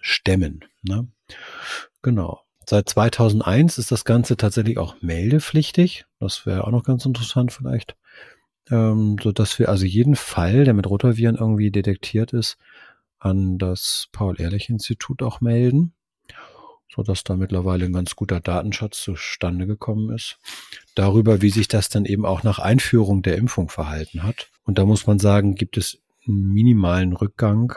Stämmen. 0.00 0.64
Ne? 0.82 1.08
Genau. 2.00 2.40
Seit 2.64 2.88
2001 2.88 3.78
ist 3.78 3.92
das 3.92 4.04
Ganze 4.04 4.36
tatsächlich 4.36 4.78
auch 4.78 4.96
meldepflichtig. 5.02 6.06
Das 6.20 6.46
wäre 6.46 6.64
auch 6.64 6.70
noch 6.70 6.84
ganz 6.84 7.04
interessant 7.04 7.52
vielleicht. 7.52 7.96
Ähm, 8.70 9.16
so 9.22 9.32
dass 9.32 9.58
wir 9.58 9.68
also 9.68 9.84
jeden 9.84 10.16
Fall, 10.16 10.64
der 10.64 10.74
mit 10.74 10.88
Rotaviren 10.88 11.36
irgendwie 11.36 11.70
detektiert 11.70 12.32
ist, 12.32 12.56
an 13.18 13.58
das 13.58 14.08
Paul-Ehrlich-Institut 14.12 15.22
auch 15.22 15.40
melden 15.40 15.95
so 16.94 17.02
dass 17.02 17.24
da 17.24 17.36
mittlerweile 17.36 17.86
ein 17.86 17.92
ganz 17.92 18.16
guter 18.16 18.40
Datenschatz 18.40 19.02
zustande 19.02 19.66
gekommen 19.66 20.14
ist. 20.14 20.38
Darüber, 20.94 21.42
wie 21.42 21.50
sich 21.50 21.68
das 21.68 21.88
dann 21.88 22.04
eben 22.04 22.24
auch 22.24 22.42
nach 22.42 22.58
Einführung 22.58 23.22
der 23.22 23.36
Impfung 23.36 23.68
verhalten 23.68 24.22
hat. 24.22 24.48
Und 24.64 24.78
da 24.78 24.84
muss 24.84 25.06
man 25.06 25.18
sagen, 25.18 25.54
gibt 25.54 25.76
es 25.76 25.98
einen 26.26 26.52
minimalen 26.52 27.12
Rückgang, 27.12 27.74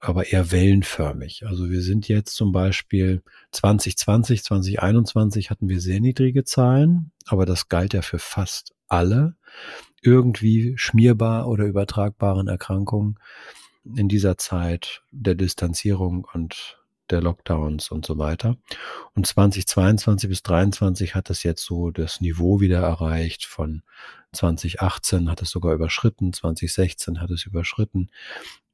aber 0.00 0.32
eher 0.32 0.50
wellenförmig. 0.50 1.46
Also 1.46 1.70
wir 1.70 1.82
sind 1.82 2.08
jetzt 2.08 2.34
zum 2.34 2.52
Beispiel 2.52 3.22
2020, 3.52 4.42
2021 4.42 5.50
hatten 5.50 5.68
wir 5.68 5.80
sehr 5.80 6.00
niedrige 6.00 6.44
Zahlen, 6.44 7.12
aber 7.26 7.46
das 7.46 7.68
galt 7.68 7.92
ja 7.92 8.02
für 8.02 8.18
fast 8.18 8.74
alle 8.88 9.36
irgendwie 10.02 10.74
schmierbar 10.76 11.46
oder 11.48 11.66
übertragbaren 11.66 12.48
Erkrankungen 12.48 13.18
in 13.84 14.08
dieser 14.08 14.38
Zeit 14.38 15.02
der 15.10 15.34
Distanzierung 15.34 16.26
und 16.32 16.79
der 17.10 17.20
Lockdowns 17.20 17.90
und 17.90 18.06
so 18.06 18.18
weiter. 18.18 18.56
Und 19.14 19.26
2022 19.26 20.28
bis 20.28 20.42
2023 20.42 21.14
hat 21.14 21.30
es 21.30 21.42
jetzt 21.42 21.64
so 21.64 21.90
das 21.90 22.20
Niveau 22.20 22.60
wieder 22.60 22.80
erreicht 22.80 23.44
von 23.44 23.82
2018 24.32 25.28
hat 25.28 25.42
es 25.42 25.50
sogar 25.50 25.74
überschritten, 25.74 26.32
2016 26.32 27.20
hat 27.20 27.30
es 27.30 27.46
überschritten, 27.46 28.10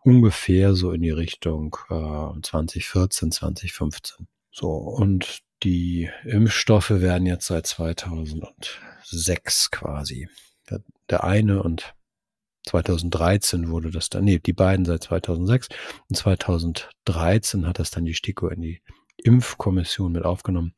ungefähr 0.02 0.74
so 0.74 0.92
in 0.92 1.00
die 1.02 1.10
Richtung 1.10 1.76
äh, 1.88 2.40
2014, 2.42 3.32
2015. 3.32 4.26
So, 4.52 4.70
und 4.70 5.40
die 5.62 6.10
Impfstoffe 6.24 6.90
werden 6.90 7.26
jetzt 7.26 7.46
seit 7.46 7.66
2006 7.66 9.70
quasi. 9.70 10.28
Der, 10.70 10.82
der 11.08 11.24
eine 11.24 11.62
und 11.62 11.94
2013 12.66 13.70
wurde 13.70 13.90
das 13.90 14.10
dann, 14.10 14.24
nee, 14.24 14.38
die 14.38 14.52
beiden 14.52 14.84
seit 14.84 15.04
2006 15.04 15.68
und 16.08 16.16
2013 16.16 17.66
hat 17.66 17.78
das 17.78 17.90
dann 17.90 18.04
die 18.04 18.14
STIKO 18.14 18.48
in 18.48 18.60
die 18.60 18.82
Impfkommission 19.16 20.12
mit 20.12 20.24
aufgenommen, 20.24 20.74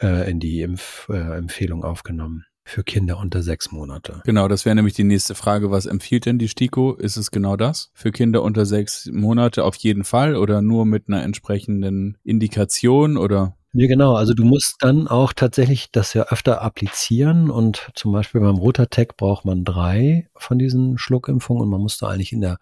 äh, 0.00 0.30
in 0.30 0.40
die 0.40 0.62
Impfempfehlung 0.62 1.82
äh, 1.82 1.86
aufgenommen 1.86 2.44
für 2.68 2.84
Kinder 2.84 3.18
unter 3.18 3.42
sechs 3.42 3.72
Monate. 3.72 4.20
Genau, 4.24 4.46
das 4.46 4.66
wäre 4.66 4.76
nämlich 4.76 4.94
die 4.94 5.04
nächste 5.04 5.34
Frage. 5.34 5.70
Was 5.70 5.86
empfiehlt 5.86 6.26
denn 6.26 6.38
die 6.38 6.48
STIKO? 6.48 6.94
Ist 6.94 7.16
es 7.16 7.30
genau 7.30 7.56
das? 7.56 7.90
Für 7.94 8.12
Kinder 8.12 8.42
unter 8.42 8.66
sechs 8.66 9.08
Monate 9.10 9.64
auf 9.64 9.74
jeden 9.76 10.04
Fall 10.04 10.36
oder 10.36 10.60
nur 10.60 10.84
mit 10.84 11.08
einer 11.08 11.22
entsprechenden 11.22 12.18
Indikation 12.24 13.16
oder? 13.16 13.57
Nee, 13.72 13.86
genau. 13.86 14.14
Also 14.14 14.32
du 14.32 14.44
musst 14.44 14.76
dann 14.80 15.08
auch 15.08 15.34
tatsächlich 15.34 15.90
das 15.92 16.14
ja 16.14 16.24
öfter 16.28 16.62
applizieren 16.62 17.50
und 17.50 17.90
zum 17.94 18.12
Beispiel 18.12 18.40
beim 18.40 18.56
Rotatec 18.56 19.16
braucht 19.18 19.44
man 19.44 19.64
drei 19.64 20.26
von 20.34 20.58
diesen 20.58 20.96
Schluckimpfungen 20.96 21.62
und 21.62 21.68
man 21.68 21.82
muss 21.82 21.98
da 21.98 22.08
eigentlich 22.08 22.32
in 22.32 22.40
der 22.40 22.56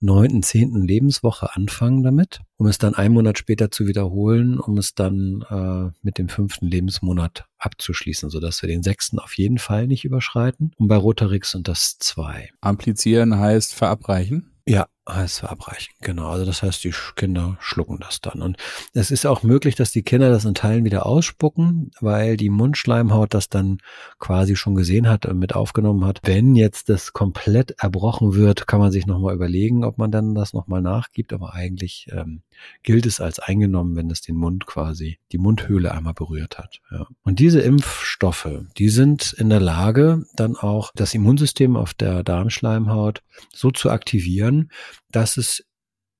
neunten, 0.00 0.42
zehnten 0.42 0.86
Lebenswoche 0.86 1.56
anfangen 1.56 2.02
damit, 2.02 2.40
um 2.58 2.66
es 2.66 2.76
dann 2.76 2.94
einen 2.94 3.14
Monat 3.14 3.38
später 3.38 3.70
zu 3.70 3.86
wiederholen, 3.86 4.60
um 4.60 4.76
es 4.76 4.94
dann 4.94 5.44
äh, 5.48 5.98
mit 6.02 6.18
dem 6.18 6.28
fünften 6.28 6.66
Lebensmonat 6.66 7.46
abzuschließen, 7.56 8.28
sodass 8.28 8.60
wir 8.60 8.68
den 8.68 8.82
sechsten 8.82 9.18
auf 9.18 9.38
jeden 9.38 9.58
Fall 9.58 9.86
nicht 9.86 10.04
überschreiten. 10.04 10.72
Und 10.76 10.88
bei 10.88 10.96
Rotarix 10.96 11.52
sind 11.52 11.68
das 11.68 11.96
zwei. 11.98 12.50
Amplizieren 12.60 13.38
heißt 13.38 13.74
verabreichen? 13.74 14.50
Ja, 14.66 14.86
heißt 15.08 15.40
verabreichen, 15.40 15.94
genau. 16.00 16.28
Also 16.28 16.44
das 16.44 16.62
heißt, 16.62 16.82
die 16.84 16.94
Kinder 17.14 17.56
schlucken 17.60 17.98
das 18.00 18.20
dann. 18.20 18.40
Und 18.40 18.56
es 18.94 19.10
ist 19.10 19.26
auch 19.26 19.42
möglich, 19.42 19.74
dass 19.74 19.92
die 19.92 20.02
Kinder 20.02 20.30
das 20.30 20.44
in 20.44 20.54
Teilen 20.54 20.84
wieder 20.84 21.06
ausspucken, 21.06 21.90
weil 22.00 22.36
die 22.36 22.50
Mundschleimhaut 22.50 23.34
das 23.34 23.48
dann 23.48 23.78
quasi 24.18 24.56
schon 24.56 24.74
gesehen 24.74 25.08
hat 25.08 25.26
und 25.26 25.38
mit 25.38 25.54
aufgenommen 25.54 26.04
hat. 26.04 26.20
Wenn 26.22 26.56
jetzt 26.56 26.88
das 26.88 27.12
komplett 27.12 27.72
erbrochen 27.78 28.34
wird, 28.34 28.66
kann 28.66 28.80
man 28.80 28.92
sich 28.92 29.06
nochmal 29.06 29.34
überlegen, 29.34 29.84
ob 29.84 29.98
man 29.98 30.10
dann 30.10 30.34
das 30.34 30.54
nochmal 30.54 30.80
nachgibt. 30.80 31.32
Aber 31.32 31.52
eigentlich 31.52 32.06
ähm, 32.10 32.42
gilt 32.82 33.04
es 33.04 33.20
als 33.20 33.38
eingenommen, 33.38 33.96
wenn 33.96 34.10
es 34.10 34.22
den 34.22 34.36
Mund 34.36 34.66
quasi, 34.66 35.18
die 35.32 35.38
Mundhöhle 35.38 35.92
einmal 35.92 36.14
berührt 36.14 36.58
hat. 36.58 36.80
Ja. 36.90 37.06
Und 37.22 37.38
diese 37.38 37.60
Impfstoffe, 37.60 38.48
die 38.78 38.88
sind 38.88 39.34
in 39.34 39.50
der 39.50 39.60
Lage, 39.60 40.24
dann 40.34 40.56
auch 40.56 40.92
das 40.94 41.14
Immunsystem 41.14 41.76
auf 41.76 41.92
der 41.92 42.22
Darmschleimhaut 42.22 43.22
so 43.52 43.70
zu 43.70 43.90
aktivieren, 43.90 44.70
dass 45.10 45.36
es 45.36 45.64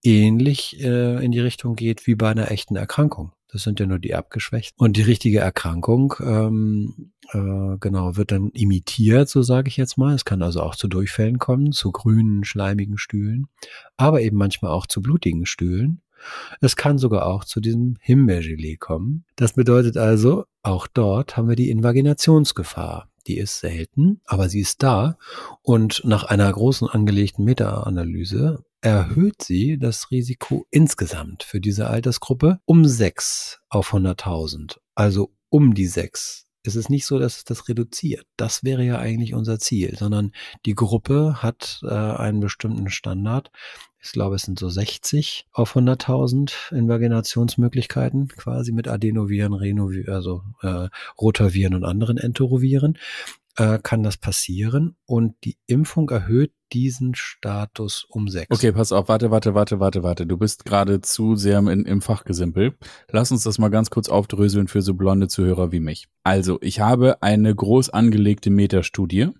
ähnlich 0.03 0.81
äh, 0.81 1.25
in 1.25 1.33
die 1.33 1.41
Richtung 1.41 1.77
geht 1.77 2.07
wie 2.07 2.15
bei 2.15 2.31
einer 2.31 2.51
echten 2.51 2.77
Erkrankung. 2.77 3.33
Das 3.55 3.63
sind 3.63 3.79
ja 3.79 3.87
nur 3.87 4.01
die 4.01 4.15
abgeschwächt. 4.15 4.75
Und 4.77 4.97
die 4.97 5.03
richtige 5.03 5.39
Erkrankung, 5.39 6.15
ähm, 6.21 7.13
äh, 7.33 7.79
genau, 7.79 8.17
wird 8.17 8.33
dann 8.33 8.51
imitiert, 8.51 9.29
so 9.29 9.43
sage 9.43 9.69
ich 9.69 9.77
jetzt 9.77 9.97
mal. 9.97 10.13
Es 10.13 10.25
kann 10.25 10.43
also 10.43 10.61
auch 10.61 10.75
zu 10.75 10.89
Durchfällen 10.89 11.39
kommen, 11.39 11.71
zu 11.71 11.93
grünen, 11.93 12.43
schleimigen 12.43 12.99
Stühlen, 12.99 13.47
aber 13.97 14.23
eben 14.23 14.37
manchmal 14.37 14.73
auch 14.73 14.89
zu 14.89 15.01
blutigen 15.01 15.47
Stühlen. 15.47 16.03
Es 16.61 16.75
kann 16.75 16.99
sogar 16.99 17.27
auch 17.27 17.45
zu 17.45 17.61
diesem 17.61 17.97
Himbeergelee 18.01 18.77
kommen. 18.77 19.25
Das 19.37 19.53
bedeutet 19.53 19.97
also, 19.97 20.47
auch 20.63 20.89
dort 20.89 21.37
haben 21.37 21.49
wir 21.49 21.57
die 21.57 21.71
Invaginationsgefahr. 21.71 23.09
Die 23.27 23.39
ist 23.39 23.61
selten, 23.61 24.21
aber 24.25 24.49
sie 24.49 24.61
ist 24.61 24.83
da. 24.83 25.17
Und 25.63 26.03
nach 26.05 26.25
einer 26.25 26.53
großen 26.53 26.89
angelegten 26.89 27.45
Meta-Analyse 27.45 28.65
erhöht 28.81 29.43
sie 29.43 29.79
das 29.79 30.11
Risiko 30.11 30.67
insgesamt 30.71 31.43
für 31.43 31.61
diese 31.61 31.89
Altersgruppe 31.89 32.61
um 32.67 32.85
sechs 32.85 33.61
auf 33.71 33.95
100.000. 33.95 34.77
Also 34.95 35.33
um 35.49 35.75
die 35.75 35.87
sechs. 35.87 36.47
Es 36.67 36.77
ist 36.77 36.89
nicht 36.89 37.05
so, 37.05 37.19
dass 37.19 37.39
es 37.39 37.45
das 37.45 37.69
reduziert. 37.69 38.27
Das 38.37 38.65
wäre 38.65 38.85
ja 38.85 38.99
eigentlich 38.99 39.35
unser 39.35 39.59
Ziel, 39.59 39.97
sondern 39.99 40.33
die 40.65 40.75
Gruppe 40.75 41.43
hat 41.43 41.81
äh, 41.83 41.89
einen 41.89 42.41
bestimmten 42.41 42.89
Standard. 42.89 43.51
Ich 44.05 44.13
glaube, 44.13 44.37
es 44.37 44.43
sind 44.43 44.59
so 44.59 44.69
60 44.69 45.47
auf 45.53 45.77
100.000 45.77 46.73
Invaginationsmöglichkeiten, 46.73 48.29
quasi 48.29 48.71
mit 48.71 48.87
Adenoviren, 48.87 49.55
Renoviren, 49.55 50.15
also 50.15 50.43
äh, 50.61 50.89
Rotaviren 51.19 51.75
und 51.75 51.85
anderen 51.85 52.19
Entoroviren 52.19 52.99
äh, 53.57 53.79
kann 53.83 54.03
das 54.03 54.19
passieren 54.19 54.97
und 55.07 55.37
die 55.45 55.57
Impfung 55.67 56.11
erhöht 56.11 56.53
diesen 56.73 57.15
Status 57.15 58.05
um 58.09 58.29
sechs. 58.29 58.51
Okay, 58.51 58.73
pass 58.73 58.93
auf, 58.93 59.09
warte, 59.09 59.31
warte, 59.31 59.55
warte, 59.55 59.81
warte, 59.81 60.03
warte. 60.03 60.27
Du 60.27 60.37
bist 60.37 60.65
gerade 60.65 61.01
zu 61.01 61.37
sehr 61.37 61.59
in, 61.59 61.85
im 61.85 62.03
Fachgesimpel. 62.03 62.77
Lass 63.11 63.31
uns 63.31 63.45
das 63.45 63.59
mal 63.59 63.71
ganz 63.71 63.91
kurz 63.91 64.09
aufdröseln 64.09 64.69
für 64.69 64.83
so 64.83 64.95
blonde 64.95 65.29
Zuhörer 65.29 65.73
wie 65.73 65.81
mich. 65.81 66.09
Also, 66.25 66.59
ich 66.61 66.81
habe 66.81 67.23
eine 67.23 67.55
groß 67.55 67.91
angelegte 67.91 68.51
Metastudie, 68.51 69.31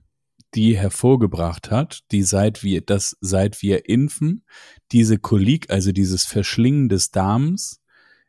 die 0.55 0.77
hervorgebracht 0.77 1.71
hat, 1.71 2.01
die 2.13 2.23
seit 2.23 2.63
wir, 2.63 2.81
das 2.81 3.17
seit 3.21 3.63
wir 3.63 3.89
impfen, 3.89 4.45
diese 4.93 5.19
Kolik, 5.19 5.71
also 5.71 5.93
dieses 5.93 6.25
Verschlingen 6.25 6.89
des 6.89 7.11
Darms, 7.11 7.81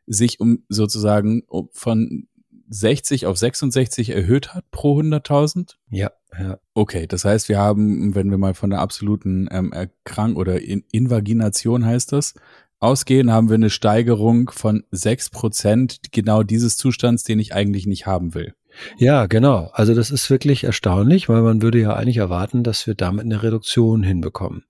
sich 0.06 0.40
um 0.40 0.64
sozusagen 0.68 1.42
von 1.72 2.28
60 2.68 3.26
auf 3.26 3.36
66 3.36 4.10
erhöht 4.10 4.54
hat 4.54 4.70
pro 4.70 5.00
100.000? 5.00 5.74
Ja, 5.90 6.10
ja. 6.38 6.58
Okay, 6.74 7.06
das 7.06 7.24
heißt, 7.24 7.48
wir 7.48 7.58
haben, 7.58 8.14
wenn 8.14 8.30
wir 8.30 8.38
mal 8.38 8.54
von 8.54 8.70
der 8.70 8.80
absoluten 8.80 9.48
ähm, 9.50 9.72
Erkrank 9.72 10.36
oder 10.36 10.60
In 10.60 10.84
Invagination 10.90 11.84
heißt 11.84 12.12
das, 12.12 12.34
ausgehen, 12.78 13.32
haben 13.32 13.48
wir 13.48 13.54
eine 13.54 13.70
Steigerung 13.70 14.50
von 14.50 14.84
6 14.90 15.30
Prozent 15.30 15.98
genau 16.12 16.42
dieses 16.42 16.76
Zustands, 16.76 17.24
den 17.24 17.38
ich 17.38 17.54
eigentlich 17.54 17.86
nicht 17.86 18.06
haben 18.06 18.34
will. 18.34 18.54
Ja, 18.98 19.26
genau. 19.26 19.70
Also 19.72 19.94
das 19.94 20.10
ist 20.10 20.30
wirklich 20.30 20.64
erstaunlich, 20.64 21.28
weil 21.28 21.42
man 21.42 21.62
würde 21.62 21.80
ja 21.80 21.94
eigentlich 21.94 22.18
erwarten, 22.18 22.62
dass 22.62 22.86
wir 22.86 22.94
damit 22.94 23.24
eine 23.24 23.42
Reduktion 23.42 24.02
hinbekommen. 24.02 24.64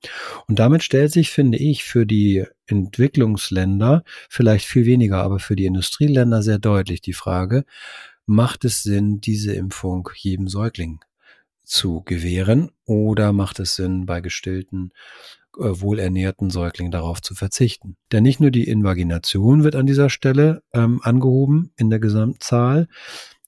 Und 0.47 0.59
damit 0.59 0.83
stellt 0.83 1.13
sich, 1.13 1.31
finde 1.31 1.59
ich, 1.59 1.85
für 1.85 2.07
die 2.07 2.45
Entwicklungsländer 2.67 4.05
vielleicht 4.29 4.67
viel 4.67 4.87
weniger, 4.87 5.23
aber 5.23 5.39
für 5.39 5.57
die 5.57 5.67
Industrieländer 5.67 6.43
sehr 6.43 6.59
deutlich 6.59 7.01
die 7.01 7.13
Frage, 7.13 7.65
macht 8.27 8.65
es 8.65 8.83
Sinn, 8.83 9.21
diese 9.21 9.53
Impfung 9.53 10.09
jedem 10.17 10.49
Säugling 10.49 11.01
zu 11.65 12.03
gewähren 12.05 12.71
oder 12.85 13.33
macht 13.33 13.61
es 13.61 13.75
Sinn, 13.75 14.07
bei 14.07 14.21
gestillten, 14.21 14.93
äh, 15.57 15.81
wohlernährten 15.81 16.51
Säuglingen 16.51 16.93
darauf 16.93 17.23
zu 17.23 17.35
verzichten? 17.35 17.97
Denn 18.13 18.23
nicht 18.23 18.41
nur 18.41 18.51
die 18.51 18.69
Invagination 18.69 19.65
wird 19.65 19.77
an 19.77 19.87
dieser 19.87 20.11
Stelle 20.11 20.63
ähm, 20.73 21.01
angehoben 21.03 21.73
in 21.77 21.91
der 21.91 22.01
Gesamtzahl, 22.01 22.89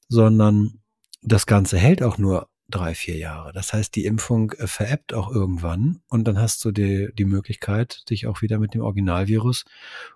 sondern 0.09 0.81
das 1.23 1.47
Ganze 1.47 1.79
hält 1.79 2.03
auch 2.03 2.19
nur 2.19 2.49
drei, 2.71 2.95
vier 2.95 3.17
Jahre. 3.17 3.53
Das 3.53 3.73
heißt, 3.73 3.95
die 3.97 4.05
Impfung 4.05 4.53
äh, 4.53 4.67
veräppt 4.67 5.15
auch 5.15 5.31
irgendwann 5.31 6.01
und 6.09 6.29
dann 6.29 6.39
hast 6.39 6.65
du 6.65 6.71
die, 6.71 7.09
die 7.17 7.25
Möglichkeit, 7.25 8.09
dich 8.11 8.27
auch 8.27 8.43
wieder 8.43 8.59
mit 8.59 8.75
dem 8.75 8.83
Originalvirus 8.83 9.65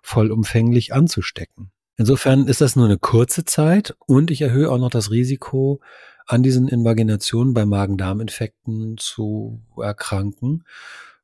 vollumfänglich 0.03 0.93
anzustecken. 0.93 1.71
Insofern 1.97 2.47
ist 2.47 2.61
das 2.61 2.77
nur 2.77 2.87
eine 2.87 2.99
kurze 2.99 3.45
Zeit 3.45 3.95
und 4.07 4.31
ich 4.31 4.43
erhöhe 4.43 4.71
auch 4.71 4.79
noch 4.79 4.91
das 4.91 5.11
Risiko, 5.11 5.81
an 6.27 6.43
diesen 6.43 6.69
Invaginationen 6.69 7.53
bei 7.53 7.67
Magen-Darm-Infekten 7.67 8.97
zu 8.97 9.61
erkranken. 9.77 10.65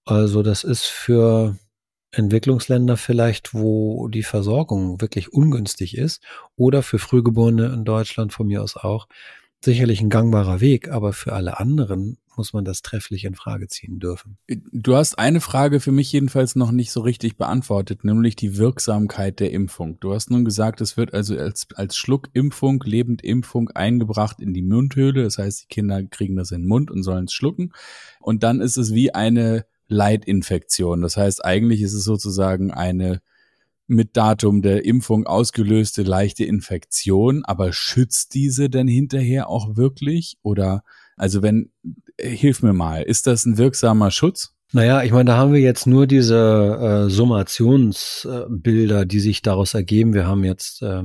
Also 0.04 0.42
das 0.42 0.64
ist 0.64 0.86
für 0.86 1.56
Entwicklungsländer 2.10 2.96
vielleicht, 2.96 3.54
wo 3.54 4.08
die 4.08 4.22
Versorgung 4.22 5.00
wirklich 5.00 5.32
ungünstig 5.32 5.96
ist 5.96 6.22
oder 6.56 6.82
für 6.82 6.98
Frühgeborene 6.98 7.66
in 7.66 7.84
Deutschland 7.84 8.32
von 8.32 8.46
mir 8.46 8.62
aus 8.62 8.76
auch 8.76 9.08
sicherlich 9.62 10.00
ein 10.00 10.10
gangbarer 10.10 10.60
Weg, 10.60 10.88
aber 10.88 11.12
für 11.12 11.32
alle 11.32 11.58
anderen 11.58 12.18
muss 12.36 12.52
man 12.52 12.64
das 12.64 12.82
trefflich 12.82 13.24
in 13.24 13.34
Frage 13.34 13.66
ziehen 13.66 13.98
dürfen. 13.98 14.38
Du 14.46 14.94
hast 14.94 15.18
eine 15.18 15.40
Frage 15.40 15.80
für 15.80 15.90
mich 15.90 16.12
jedenfalls 16.12 16.54
noch 16.54 16.70
nicht 16.70 16.92
so 16.92 17.00
richtig 17.00 17.36
beantwortet, 17.36 18.04
nämlich 18.04 18.36
die 18.36 18.56
Wirksamkeit 18.56 19.40
der 19.40 19.50
Impfung. 19.50 19.98
Du 19.98 20.14
hast 20.14 20.30
nun 20.30 20.44
gesagt, 20.44 20.80
es 20.80 20.96
wird 20.96 21.12
also 21.12 21.36
als, 21.36 21.66
als 21.74 21.96
Schluckimpfung, 21.96 22.82
Lebendimpfung 22.86 23.70
eingebracht 23.70 24.40
in 24.40 24.54
die 24.54 24.62
Mundhöhle. 24.62 25.24
Das 25.24 25.38
heißt, 25.38 25.64
die 25.64 25.66
Kinder 25.66 26.00
kriegen 26.04 26.36
das 26.36 26.52
in 26.52 26.62
den 26.62 26.68
Mund 26.68 26.92
und 26.92 27.02
sollen 27.02 27.24
es 27.24 27.32
schlucken. 27.32 27.72
Und 28.20 28.44
dann 28.44 28.60
ist 28.60 28.76
es 28.76 28.94
wie 28.94 29.12
eine 29.12 29.66
Leitinfektion. 29.88 31.02
Das 31.02 31.16
heißt, 31.16 31.44
eigentlich 31.44 31.82
ist 31.82 31.94
es 31.94 32.04
sozusagen 32.04 32.70
eine 32.70 33.20
mit 33.88 34.16
Datum 34.16 34.60
der 34.60 34.84
Impfung 34.84 35.26
ausgelöste 35.26 36.02
leichte 36.02 36.44
Infektion, 36.44 37.42
aber 37.44 37.72
schützt 37.72 38.34
diese 38.34 38.68
denn 38.68 38.86
hinterher 38.86 39.48
auch 39.48 39.76
wirklich? 39.76 40.36
Oder 40.42 40.84
also 41.16 41.40
wenn, 41.42 41.72
hilf 42.20 42.62
mir 42.62 42.74
mal, 42.74 43.02
ist 43.02 43.26
das 43.26 43.46
ein 43.46 43.58
wirksamer 43.58 44.10
Schutz? 44.10 44.52
Naja, 44.72 45.02
ich 45.02 45.12
meine, 45.12 45.30
da 45.30 45.38
haben 45.38 45.54
wir 45.54 45.60
jetzt 45.60 45.86
nur 45.86 46.06
diese 46.06 47.06
äh, 47.06 47.10
Summationsbilder, 47.10 49.06
die 49.06 49.20
sich 49.20 49.40
daraus 49.40 49.72
ergeben. 49.72 50.12
Wir 50.12 50.26
haben 50.26 50.44
jetzt 50.44 50.82
äh, 50.82 51.04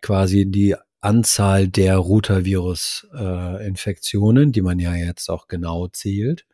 quasi 0.00 0.46
die 0.46 0.74
Anzahl 1.02 1.68
der 1.68 1.98
Rotavirus-Infektionen, 1.98 4.48
äh, 4.48 4.52
die 4.52 4.62
man 4.62 4.78
ja 4.78 4.94
jetzt 4.94 5.28
auch 5.28 5.46
genau 5.46 5.88
zählt. 5.88 6.46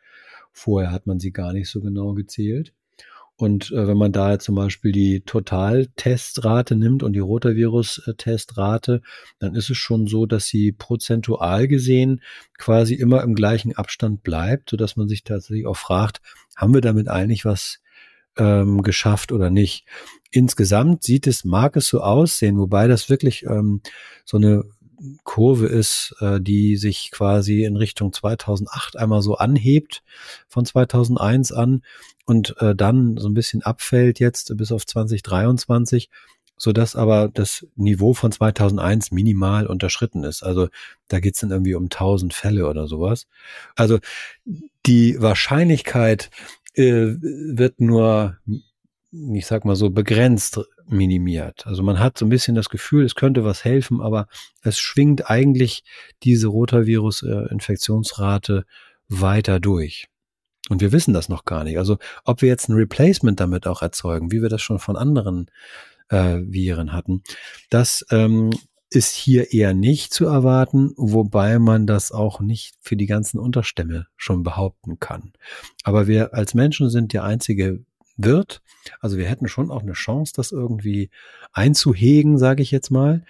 Vorher 0.53 0.91
hat 0.91 1.07
man 1.07 1.19
sie 1.19 1.31
gar 1.31 1.51
nicht 1.51 1.69
so 1.69 1.81
genau 1.81 2.13
gezählt. 2.13 2.73
Und 3.35 3.71
äh, 3.71 3.87
wenn 3.87 3.97
man 3.97 4.11
da 4.11 4.37
zum 4.37 4.55
Beispiel 4.55 4.91
die 4.91 5.21
Totaltestrate 5.21 6.75
nimmt 6.75 7.01
und 7.01 7.13
die 7.13 7.19
Rotavirus-Testrate, 7.19 9.01
dann 9.39 9.55
ist 9.55 9.71
es 9.71 9.77
schon 9.77 10.05
so, 10.05 10.27
dass 10.27 10.45
sie 10.45 10.71
prozentual 10.71 11.67
gesehen 11.67 12.21
quasi 12.59 12.93
immer 12.93 13.23
im 13.23 13.33
gleichen 13.33 13.75
Abstand 13.75 14.21
bleibt, 14.23 14.69
so 14.69 14.77
dass 14.77 14.95
man 14.95 15.07
sich 15.09 15.23
tatsächlich 15.23 15.65
auch 15.65 15.77
fragt, 15.77 16.21
haben 16.55 16.75
wir 16.75 16.81
damit 16.81 17.07
eigentlich 17.07 17.43
was 17.43 17.79
ähm, 18.37 18.83
geschafft 18.83 19.31
oder 19.31 19.49
nicht? 19.49 19.85
Insgesamt 20.29 21.03
sieht 21.03 21.25
es, 21.25 21.43
mag 21.43 21.75
es 21.75 21.87
so 21.87 22.01
aussehen, 22.01 22.57
wobei 22.59 22.87
das 22.87 23.09
wirklich 23.09 23.43
ähm, 23.43 23.81
so 24.25 24.37
eine 24.37 24.63
Kurve 25.23 25.67
ist, 25.67 26.15
äh, 26.19 26.39
die 26.39 26.77
sich 26.77 27.11
quasi 27.11 27.63
in 27.63 27.75
Richtung 27.75 28.13
2008 28.13 28.97
einmal 28.97 29.21
so 29.21 29.35
anhebt 29.35 30.03
von 30.47 30.65
2001 30.65 31.51
an 31.51 31.83
und 32.25 32.55
äh, 32.59 32.75
dann 32.75 33.17
so 33.17 33.27
ein 33.27 33.33
bisschen 33.33 33.63
abfällt 33.63 34.19
jetzt 34.19 34.55
bis 34.57 34.71
auf 34.71 34.85
2023, 34.85 36.09
so 36.57 36.71
dass 36.71 36.95
aber 36.95 37.29
das 37.33 37.67
Niveau 37.75 38.13
von 38.13 38.31
2001 38.31 39.11
minimal 39.11 39.67
unterschritten 39.67 40.23
ist. 40.23 40.43
Also 40.43 40.69
da 41.07 41.19
geht's 41.19 41.41
dann 41.41 41.51
irgendwie 41.51 41.75
um 41.75 41.85
1000 41.85 42.33
Fälle 42.33 42.67
oder 42.67 42.87
sowas. 42.87 43.27
Also 43.75 43.99
die 44.85 45.21
Wahrscheinlichkeit 45.21 46.29
äh, 46.75 47.15
wird 47.19 47.81
nur 47.81 48.37
ich 49.33 49.45
sag 49.45 49.65
mal 49.65 49.75
so, 49.75 49.89
begrenzt 49.89 50.59
minimiert. 50.87 51.67
Also 51.67 51.83
man 51.83 51.99
hat 51.99 52.17
so 52.17 52.25
ein 52.25 52.29
bisschen 52.29 52.55
das 52.55 52.69
Gefühl, 52.69 53.05
es 53.05 53.15
könnte 53.15 53.43
was 53.43 53.63
helfen, 53.63 54.01
aber 54.01 54.27
es 54.61 54.79
schwingt 54.79 55.29
eigentlich 55.29 55.83
diese 56.23 56.47
Rotavirus-Infektionsrate 56.47 58.65
weiter 59.07 59.59
durch. 59.59 60.07
Und 60.69 60.81
wir 60.81 60.91
wissen 60.91 61.13
das 61.13 61.29
noch 61.29 61.45
gar 61.45 61.63
nicht. 61.63 61.77
Also 61.77 61.97
ob 62.23 62.41
wir 62.41 62.49
jetzt 62.49 62.69
ein 62.69 62.75
Replacement 62.75 63.39
damit 63.39 63.67
auch 63.67 63.81
erzeugen, 63.81 64.31
wie 64.31 64.41
wir 64.41 64.49
das 64.49 64.61
schon 64.61 64.79
von 64.79 64.95
anderen 64.95 65.51
äh, 66.09 66.39
Viren 66.41 66.93
hatten, 66.93 67.23
das 67.69 68.05
ähm, 68.11 68.51
ist 68.89 69.15
hier 69.15 69.53
eher 69.53 69.73
nicht 69.73 70.13
zu 70.13 70.25
erwarten, 70.25 70.93
wobei 70.97 71.59
man 71.59 71.87
das 71.87 72.11
auch 72.11 72.39
nicht 72.39 72.75
für 72.79 72.95
die 72.95 73.07
ganzen 73.07 73.39
Unterstämme 73.39 74.07
schon 74.15 74.43
behaupten 74.43 74.99
kann. 74.99 75.33
Aber 75.83 76.07
wir 76.07 76.33
als 76.33 76.53
Menschen 76.53 76.89
sind 76.89 77.13
der 77.13 77.23
einzige 77.23 77.83
wird. 78.15 78.61
Also 78.99 79.17
wir 79.17 79.27
hätten 79.27 79.47
schon 79.47 79.71
auch 79.71 79.81
eine 79.81 79.93
Chance, 79.93 80.33
das 80.35 80.51
irgendwie 80.51 81.09
einzuhegen, 81.51 82.37
sage 82.37 82.61
ich 82.61 82.71
jetzt 82.71 82.91
mal. 82.91 83.25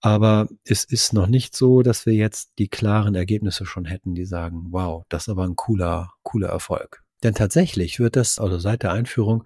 Aber 0.00 0.48
es 0.64 0.84
ist 0.84 1.12
noch 1.12 1.26
nicht 1.26 1.56
so, 1.56 1.82
dass 1.82 2.06
wir 2.06 2.14
jetzt 2.14 2.52
die 2.58 2.68
klaren 2.68 3.14
Ergebnisse 3.14 3.66
schon 3.66 3.84
hätten, 3.84 4.14
die 4.14 4.26
sagen, 4.26 4.66
wow, 4.70 5.04
das 5.08 5.24
ist 5.24 5.28
aber 5.28 5.44
ein 5.44 5.56
cooler, 5.56 6.12
cooler 6.22 6.48
Erfolg. 6.48 7.02
Denn 7.22 7.34
tatsächlich 7.34 7.98
wird 7.98 8.14
das, 8.14 8.38
also 8.38 8.58
seit 8.58 8.84
der 8.84 8.92
Einführung, 8.92 9.44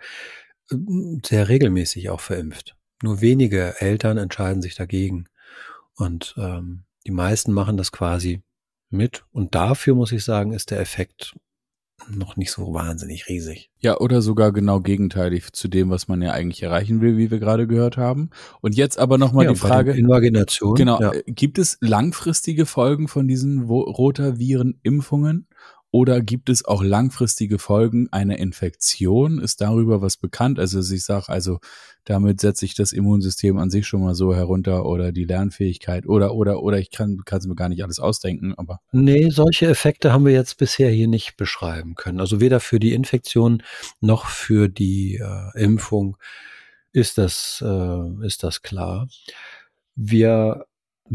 sehr 1.24 1.48
regelmäßig 1.48 2.10
auch 2.10 2.20
verimpft. 2.20 2.76
Nur 3.02 3.20
wenige 3.20 3.80
Eltern 3.80 4.18
entscheiden 4.18 4.62
sich 4.62 4.74
dagegen. 4.74 5.26
Und 5.96 6.34
ähm, 6.38 6.84
die 7.06 7.10
meisten 7.10 7.52
machen 7.52 7.76
das 7.76 7.92
quasi 7.92 8.42
mit. 8.90 9.24
Und 9.32 9.54
dafür 9.54 9.94
muss 9.94 10.12
ich 10.12 10.24
sagen, 10.24 10.52
ist 10.52 10.70
der 10.70 10.80
Effekt 10.80 11.34
noch 12.08 12.36
nicht 12.36 12.50
so 12.50 12.72
wahnsinnig 12.72 13.28
riesig. 13.28 13.70
Ja, 13.80 13.98
oder 13.98 14.22
sogar 14.22 14.52
genau 14.52 14.80
gegenteilig 14.80 15.52
zu 15.52 15.68
dem, 15.68 15.90
was 15.90 16.08
man 16.08 16.22
ja 16.22 16.32
eigentlich 16.32 16.62
erreichen 16.62 17.00
will, 17.00 17.16
wie 17.16 17.30
wir 17.30 17.38
gerade 17.38 17.66
gehört 17.66 17.96
haben. 17.96 18.30
Und 18.60 18.76
jetzt 18.76 18.98
aber 18.98 19.18
nochmal 19.18 19.46
ja, 19.46 19.52
die 19.52 19.58
Frage. 19.58 19.92
Invagination. 19.92 20.74
Genau. 20.74 21.00
Ja. 21.00 21.12
Äh, 21.12 21.22
gibt 21.26 21.58
es 21.58 21.78
langfristige 21.80 22.66
Folgen 22.66 23.08
von 23.08 23.28
diesen 23.28 23.62
Rotavirenimpfungen? 23.62 25.46
Oder 25.94 26.22
gibt 26.22 26.48
es 26.48 26.64
auch 26.64 26.82
langfristige 26.82 27.58
Folgen 27.58 28.08
einer 28.12 28.38
Infektion? 28.38 29.38
Ist 29.38 29.60
darüber 29.60 30.00
was 30.00 30.16
bekannt? 30.16 30.58
Also 30.58 30.80
ich 30.80 31.04
sage, 31.04 31.28
also 31.28 31.58
damit 32.04 32.40
setze 32.40 32.64
ich 32.64 32.74
das 32.74 32.92
Immunsystem 32.92 33.58
an 33.58 33.68
sich 33.68 33.86
schon 33.86 34.02
mal 34.02 34.14
so 34.14 34.34
herunter 34.34 34.86
oder 34.86 35.12
die 35.12 35.24
Lernfähigkeit 35.24 36.06
oder 36.06 36.34
oder 36.34 36.62
oder 36.62 36.78
ich 36.78 36.90
kann 36.90 37.22
es 37.30 37.46
mir 37.46 37.54
gar 37.54 37.68
nicht 37.68 37.84
alles 37.84 37.98
ausdenken, 37.98 38.54
aber. 38.56 38.80
Nee, 38.90 39.28
solche 39.28 39.66
Effekte 39.66 40.14
haben 40.14 40.24
wir 40.24 40.32
jetzt 40.32 40.56
bisher 40.56 40.90
hier 40.90 41.08
nicht 41.08 41.36
beschreiben 41.36 41.94
können. 41.94 42.20
Also 42.20 42.40
weder 42.40 42.58
für 42.58 42.80
die 42.80 42.94
Infektion 42.94 43.62
noch 44.00 44.24
für 44.24 44.70
die 44.70 45.16
äh, 45.22 45.62
Impfung 45.62 46.16
ist 46.92 47.18
das, 47.18 47.62
äh, 47.66 48.26
ist 48.26 48.42
das 48.42 48.62
klar. 48.62 49.08
Wir 49.94 50.64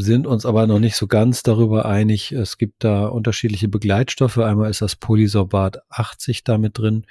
sind 0.03 0.27
uns 0.27 0.45
aber 0.45 0.67
noch 0.67 0.79
nicht 0.79 0.95
so 0.95 1.07
ganz 1.07 1.43
darüber 1.43 1.85
einig. 1.85 2.31
Es 2.31 2.57
gibt 2.57 2.83
da 2.83 3.07
unterschiedliche 3.07 3.67
Begleitstoffe. 3.67 4.37
Einmal 4.37 4.69
ist 4.69 4.81
das 4.81 4.95
Polysorbat 4.95 5.81
80 5.89 6.43
damit 6.43 6.77
drin 6.77 7.05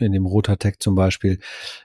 in 0.00 0.12
dem 0.12 0.26
Rotatec 0.26 0.82
zum 0.82 0.94
Beispiel. 0.94 1.38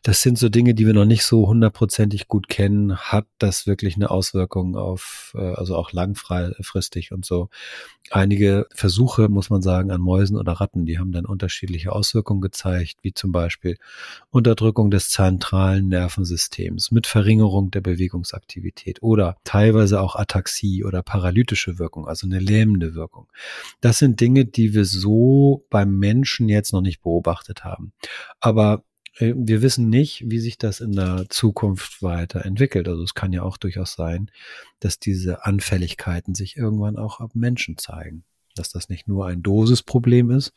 Das 0.03 0.21
sind 0.21 0.37
so 0.37 0.49
Dinge, 0.49 0.73
die 0.73 0.85
wir 0.85 0.93
noch 0.93 1.05
nicht 1.05 1.23
so 1.23 1.47
hundertprozentig 1.47 2.27
gut 2.27 2.47
kennen. 2.47 2.97
Hat 2.97 3.27
das 3.37 3.67
wirklich 3.67 3.95
eine 3.95 4.11
Auswirkung 4.11 4.75
auf, 4.75 5.33
äh, 5.35 5.53
also 5.53 5.75
auch 5.75 5.91
langfristig 5.91 7.11
und 7.11 7.25
so. 7.25 7.49
Einige 8.09 8.67
Versuche, 8.73 9.29
muss 9.29 9.49
man 9.49 9.61
sagen, 9.61 9.91
an 9.91 10.01
Mäusen 10.01 10.37
oder 10.37 10.53
Ratten, 10.53 10.85
die 10.85 10.99
haben 10.99 11.11
dann 11.11 11.25
unterschiedliche 11.25 11.91
Auswirkungen 11.93 12.41
gezeigt, 12.41 12.97
wie 13.03 13.13
zum 13.13 13.31
Beispiel 13.31 13.77
Unterdrückung 14.29 14.91
des 14.91 15.09
zentralen 15.09 15.87
Nervensystems 15.87 16.91
mit 16.91 17.07
Verringerung 17.07 17.71
der 17.71 17.81
Bewegungsaktivität 17.81 19.01
oder 19.01 19.37
teilweise 19.43 20.01
auch 20.01 20.15
Ataxie 20.15 20.83
oder 20.83 21.03
paralytische 21.03 21.79
Wirkung, 21.79 22.07
also 22.07 22.27
eine 22.27 22.39
lähmende 22.39 22.95
Wirkung. 22.95 23.27
Das 23.79 23.99
sind 23.99 24.19
Dinge, 24.19 24.45
die 24.45 24.73
wir 24.73 24.85
so 24.85 25.65
beim 25.69 25.97
Menschen 25.97 26.49
jetzt 26.49 26.73
noch 26.73 26.81
nicht 26.81 27.01
beobachtet 27.01 27.63
haben. 27.63 27.93
Aber 28.39 28.83
äh, 29.17 29.33
wir 29.35 29.61
wissen 29.61 29.89
nicht, 29.89 30.23
wie 30.29 30.39
sich 30.39 30.57
das 30.57 30.79
in 30.79 30.93
der 30.93 31.25
Zukunft 31.29 32.01
weiterentwickelt. 32.01 32.87
Also 32.87 33.03
es 33.03 33.13
kann 33.13 33.33
ja 33.33 33.43
auch 33.43 33.57
durchaus 33.57 33.93
sein, 33.93 34.31
dass 34.79 34.99
diese 34.99 35.45
Anfälligkeiten 35.45 36.35
sich 36.35 36.57
irgendwann 36.57 36.97
auch 36.97 37.19
ab 37.19 37.31
Menschen 37.33 37.77
zeigen 37.77 38.23
dass 38.55 38.69
das 38.69 38.89
nicht 38.89 39.07
nur 39.07 39.27
ein 39.27 39.41
Dosisproblem 39.41 40.31
ist, 40.31 40.53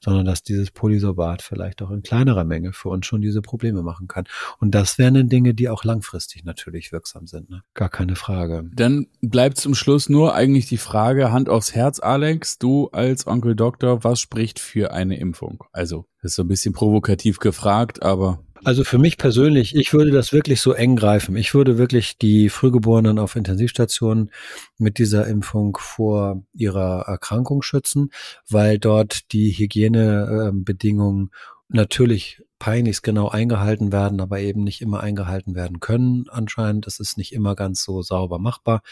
sondern 0.00 0.24
dass 0.24 0.42
dieses 0.42 0.70
Polysorbat 0.70 1.42
vielleicht 1.42 1.82
auch 1.82 1.90
in 1.90 2.02
kleinerer 2.02 2.44
Menge 2.44 2.72
für 2.72 2.88
uns 2.88 3.06
schon 3.06 3.20
diese 3.20 3.42
Probleme 3.42 3.82
machen 3.82 4.08
kann. 4.08 4.24
Und 4.58 4.74
das 4.74 4.98
wären 4.98 5.14
dann 5.14 5.28
Dinge, 5.28 5.54
die 5.54 5.68
auch 5.68 5.84
langfristig 5.84 6.44
natürlich 6.44 6.92
wirksam 6.92 7.26
sind. 7.26 7.50
Ne? 7.50 7.62
Gar 7.74 7.88
keine 7.88 8.16
Frage. 8.16 8.68
Dann 8.74 9.06
bleibt 9.20 9.58
zum 9.58 9.74
Schluss 9.74 10.08
nur 10.08 10.34
eigentlich 10.34 10.66
die 10.66 10.78
Frage, 10.78 11.32
Hand 11.32 11.48
aufs 11.48 11.74
Herz, 11.74 12.00
Alex, 12.00 12.58
du 12.58 12.88
als 12.88 13.26
Onkel 13.26 13.54
Doktor, 13.54 14.04
was 14.04 14.20
spricht 14.20 14.58
für 14.58 14.92
eine 14.92 15.18
Impfung? 15.18 15.64
Also, 15.72 16.06
das 16.22 16.32
ist 16.32 16.36
so 16.36 16.42
ein 16.42 16.48
bisschen 16.48 16.72
provokativ 16.72 17.38
gefragt, 17.38 18.02
aber 18.02 18.40
also 18.64 18.84
für 18.84 18.98
mich 18.98 19.18
persönlich, 19.18 19.74
ich 19.74 19.92
würde 19.92 20.10
das 20.10 20.32
wirklich 20.32 20.60
so 20.60 20.72
eng 20.72 20.96
greifen. 20.96 21.36
Ich 21.36 21.54
würde 21.54 21.78
wirklich 21.78 22.18
die 22.18 22.48
Frühgeborenen 22.48 23.18
auf 23.18 23.36
Intensivstationen 23.36 24.30
mit 24.78 24.98
dieser 24.98 25.26
Impfung 25.26 25.76
vor 25.80 26.42
ihrer 26.52 27.04
Erkrankung 27.06 27.62
schützen, 27.62 28.10
weil 28.48 28.78
dort 28.78 29.32
die 29.32 29.52
Hygienebedingungen 29.52 31.30
natürlich 31.68 32.42
peinlichst 32.58 33.02
genau 33.02 33.28
eingehalten 33.28 33.92
werden, 33.92 34.20
aber 34.20 34.40
eben 34.40 34.64
nicht 34.64 34.80
immer 34.80 35.00
eingehalten 35.00 35.54
werden 35.54 35.80
können 35.80 36.26
anscheinend. 36.30 36.86
Es 36.86 37.00
ist 37.00 37.18
nicht 37.18 37.32
immer 37.32 37.54
ganz 37.54 37.82
so 37.84 38.00
sauber 38.00 38.38
machbar. 38.38 38.82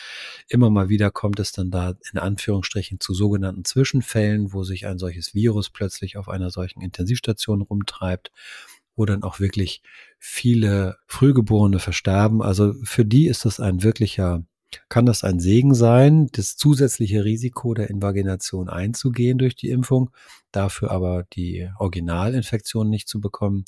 Immer 0.48 0.68
mal 0.68 0.88
wieder 0.88 1.10
kommt 1.10 1.38
es 1.38 1.52
dann 1.52 1.70
da 1.70 1.94
in 2.12 2.18
Anführungsstrichen 2.18 3.00
zu 3.00 3.14
sogenannten 3.14 3.64
Zwischenfällen, 3.64 4.52
wo 4.52 4.64
sich 4.64 4.86
ein 4.86 4.98
solches 4.98 5.32
Virus 5.34 5.70
plötzlich 5.70 6.16
auf 6.16 6.28
einer 6.28 6.50
solchen 6.50 6.82
Intensivstation 6.82 7.62
rumtreibt 7.62 8.30
wo 8.96 9.04
dann 9.06 9.22
auch 9.22 9.40
wirklich 9.40 9.82
viele 10.18 10.96
Frühgeborene 11.06 11.78
versterben. 11.78 12.42
Also 12.42 12.74
für 12.84 13.04
die 13.04 13.26
ist 13.26 13.44
das 13.44 13.60
ein 13.60 13.82
wirklicher, 13.82 14.44
kann 14.88 15.06
das 15.06 15.24
ein 15.24 15.40
Segen 15.40 15.74
sein, 15.74 16.28
das 16.32 16.56
zusätzliche 16.56 17.24
Risiko 17.24 17.74
der 17.74 17.90
Invagination 17.90 18.68
einzugehen 18.68 19.38
durch 19.38 19.56
die 19.56 19.70
Impfung, 19.70 20.10
dafür 20.50 20.90
aber 20.90 21.24
die 21.32 21.68
Originalinfektion 21.78 22.88
nicht 22.88 23.08
zu 23.08 23.20
bekommen. 23.20 23.64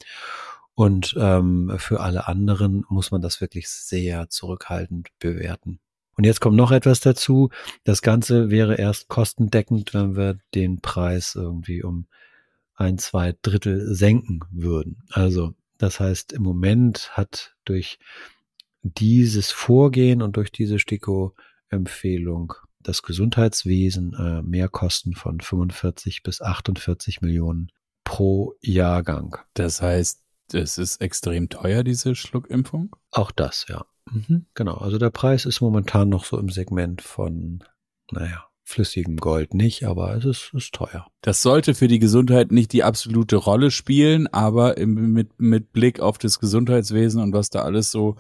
Und 0.75 1.15
ähm, 1.19 1.73
für 1.79 2.01
alle 2.01 2.27
anderen 2.27 2.85
muss 2.89 3.11
man 3.11 3.23
das 3.23 3.41
wirklich 3.41 3.69
sehr 3.69 4.29
zurückhaltend 4.29 5.09
bewerten. 5.21 5.79
Und 6.17 6.25
jetzt 6.25 6.41
kommt 6.41 6.57
noch 6.57 6.71
etwas 6.71 7.01
dazu. 7.01 7.51
Das 7.85 8.03
Ganze 8.03 8.51
wäre 8.51 8.77
erst 8.77 9.09
kostendeckend, 9.09 9.95
wenn 9.95 10.17
wir 10.17 10.39
den 10.55 10.81
Preis 10.81 11.35
irgendwie 11.35 11.83
um 11.83 12.07
ein, 12.75 12.99
zwei 12.99 13.35
Drittel 13.43 13.95
senken 13.95 14.41
würden. 14.51 15.03
Also 15.11 15.55
das 15.79 16.01
heißt, 16.01 16.33
im 16.33 16.43
Moment 16.43 17.11
hat 17.17 17.55
durch 17.65 17.99
dieses 18.83 19.51
Vorgehen 19.51 20.23
und 20.23 20.37
durch 20.37 20.53
diese 20.53 20.79
STIKO-Empfehlung 20.79 22.55
das 22.81 23.03
Gesundheitswesen 23.03 24.15
äh, 24.15 24.43
Mehrkosten 24.43 25.15
von 25.15 25.41
45 25.41 26.23
bis 26.23 26.43
48 26.43 27.23
Millionen 27.23 27.73
pro 28.05 28.55
Jahrgang. 28.61 29.39
Das 29.55 29.81
heißt, 29.81 30.23
es 30.53 30.79
ist 30.79 31.01
extrem 31.01 31.49
teuer, 31.49 31.83
diese 31.83 32.15
Schluckimpfung? 32.15 32.95
Auch 33.11 33.31
das, 33.31 33.67
ja. 33.69 33.87
Mhm, 34.11 34.47
genau. 34.55 34.77
Also 34.77 34.99
der 34.99 35.11
Preis 35.11 35.47
ist 35.47 35.63
momentan 35.63 36.11
noch 36.11 36.27
so 36.27 36.39
im 36.39 36.51
Segment 36.51 37.01
von, 37.01 37.65
naja, 38.11 38.47
flüssigem 38.65 39.19
Gold 39.19 39.55
nicht, 39.55 39.85
aber 39.85 40.17
es 40.17 40.25
ist, 40.25 40.51
ist 40.55 40.73
teuer. 40.73 41.07
Das 41.21 41.43
sollte 41.43 41.75
für 41.75 41.89
die 41.89 41.99
Gesundheit 41.99 42.51
nicht 42.51 42.73
die 42.73 42.83
absolute 42.83 43.37
Rolle 43.37 43.71
spielen, 43.71 44.27
aber 44.27 44.79
im, 44.79 45.13
mit, 45.13 45.39
mit 45.39 45.73
Blick 45.73 46.01
auf 46.01 46.19
das 46.19 46.39
Gesundheitswesen 46.39 47.21
und 47.21 47.33
was 47.33 47.51
da 47.51 47.63
alles 47.63 47.91
so 47.91 48.17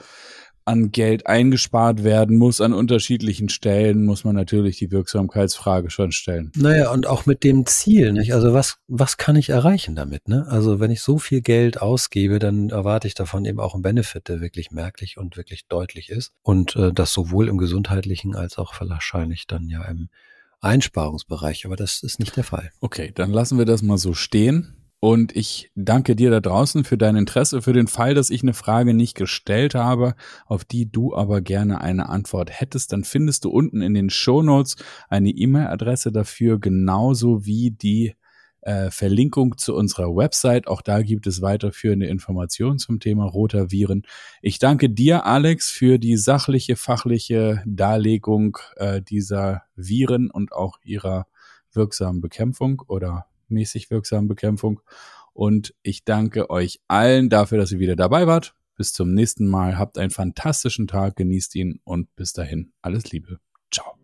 an 0.67 0.93
Geld 0.93 1.27
eingespart 1.27 2.05
werden 2.05 2.39
muss 2.39 2.61
an 2.61 2.73
unterschiedlichen 2.73 3.49
Stellen, 3.49 4.05
muss 4.05 4.25
man 4.25 4.35
natürlich 4.35 4.79
die 4.79 4.91
Wirksamkeitsfrage 4.91 5.91
schon 5.91 6.13
stellen. 6.13 6.53
Naja, 6.57 6.91
und 6.91 7.07
auch 7.07 7.27
mit 7.27 7.45
dem 7.45 7.67
Ziel, 7.67 8.13
nicht? 8.13 8.33
Also 8.33 8.55
was, 8.55 8.79
was 8.89 9.17
kann 9.17 9.37
ich 9.37 9.51
erreichen 9.51 9.95
damit, 9.95 10.29
ne? 10.29 10.47
Also 10.49 10.81
wenn 10.81 10.91
ich 10.91 11.03
so 11.03 11.19
viel 11.19 11.43
Geld 11.43 11.83
ausgebe, 11.83 12.39
dann 12.39 12.71
erwarte 12.71 13.07
ich 13.07 13.15
davon 13.15 13.45
eben 13.45 13.61
auch 13.61 13.75
einen 13.75 13.83
Benefit, 13.83 14.29
der 14.29 14.41
wirklich 14.41 14.71
merklich 14.71 15.19
und 15.19 15.37
wirklich 15.37 15.67
deutlich 15.69 16.09
ist. 16.09 16.33
Und 16.43 16.77
äh, 16.77 16.93
das 16.93 17.13
sowohl 17.13 17.49
im 17.49 17.59
gesundheitlichen 17.59 18.35
als 18.35 18.57
auch 18.57 18.73
wahrscheinlich 18.81 19.47
dann 19.47 19.69
ja 19.69 19.85
im 19.85 20.09
Einsparungsbereich, 20.65 21.67
aber 21.67 21.77
das 21.77 22.03
ist 22.03 22.19
nicht 22.19 22.37
der 22.37 22.45
Fall. 22.45 22.71
Okay, 22.81 23.13
dann 23.15 23.31
lassen 23.31 23.59
wir 23.59 23.65
das 23.65 23.83
mal 23.83 23.99
so 23.99 24.15
stehen. 24.15 24.77
Und 25.01 25.37
ich 25.37 25.71
danke 25.75 26.17
dir 26.17 26.31
da 26.31 26.41
draußen 26.41 26.83
für 26.83 26.97
dein 26.97 27.17
Interesse, 27.17 27.61
für 27.61 27.75
den 27.75 27.89
Fall, 27.89 28.15
dass 28.15 28.31
ich 28.31 28.43
eine 28.43 28.55
Frage 28.55 28.95
nicht 28.95 29.15
gestellt 29.15 29.75
habe, 29.75 30.15
auf 30.47 30.65
die 30.65 30.91
du 30.91 31.15
aber 31.15 31.43
gerne 31.43 31.83
eine 31.83 32.09
Antwort 32.09 32.49
hättest. 32.51 32.91
Dann 32.91 33.05
findest 33.05 33.45
du 33.45 33.51
unten 33.51 33.83
in 33.83 33.93
den 33.93 34.09
Show 34.09 34.43
Notes 34.43 34.77
eine 35.11 35.29
E-Mail-Adresse 35.29 36.11
dafür, 36.11 36.59
genauso 36.59 37.45
wie 37.45 37.71
die 37.71 38.15
äh, 38.65 38.91
Verlinkung 38.91 39.57
zu 39.59 39.75
unserer 39.75 40.15
Website. 40.17 40.67
Auch 40.67 40.83
da 40.83 41.03
gibt 41.03 41.27
es 41.27 41.43
weiterführende 41.43 42.07
Informationen 42.07 42.79
zum 42.79 42.99
Thema 42.99 43.25
Rotaviren. 43.27 44.07
Ich 44.43 44.59
danke 44.59 44.91
dir, 44.91 45.27
Alex, 45.27 45.71
für 45.71 45.99
die 45.99 46.17
sachliche, 46.17 46.77
fachliche 46.77 47.63
Darlegung 47.67 48.59
äh, 48.77 49.03
dieser 49.03 49.63
Viren 49.77 50.31
und 50.31 50.53
auch 50.53 50.79
ihrer 50.83 51.27
wirksamen 51.73 52.21
Bekämpfung 52.21 52.83
oder 52.87 53.27
mäßig 53.49 53.91
wirksamen 53.91 54.29
Bekämpfung. 54.29 54.81
Und 55.33 55.75
ich 55.83 56.05
danke 56.05 56.49
euch 56.49 56.81
allen 56.89 57.29
dafür, 57.29 57.59
dass 57.59 57.73
ihr 57.73 57.81
wieder 57.81 57.97
dabei 57.97 58.27
wart. 58.27 58.55
Bis 58.77 58.93
zum 58.93 59.13
nächsten 59.13 59.47
Mal. 59.47 59.79
Habt 59.79 59.99
einen 59.99 60.11
fantastischen 60.11 60.87
Tag, 60.87 61.17
genießt 61.17 61.55
ihn 61.57 61.81
und 61.85 62.15
bis 62.17 62.33
dahin 62.33 62.73
alles 62.83 63.13
Liebe. 63.13 63.39
Ciao 63.71 64.04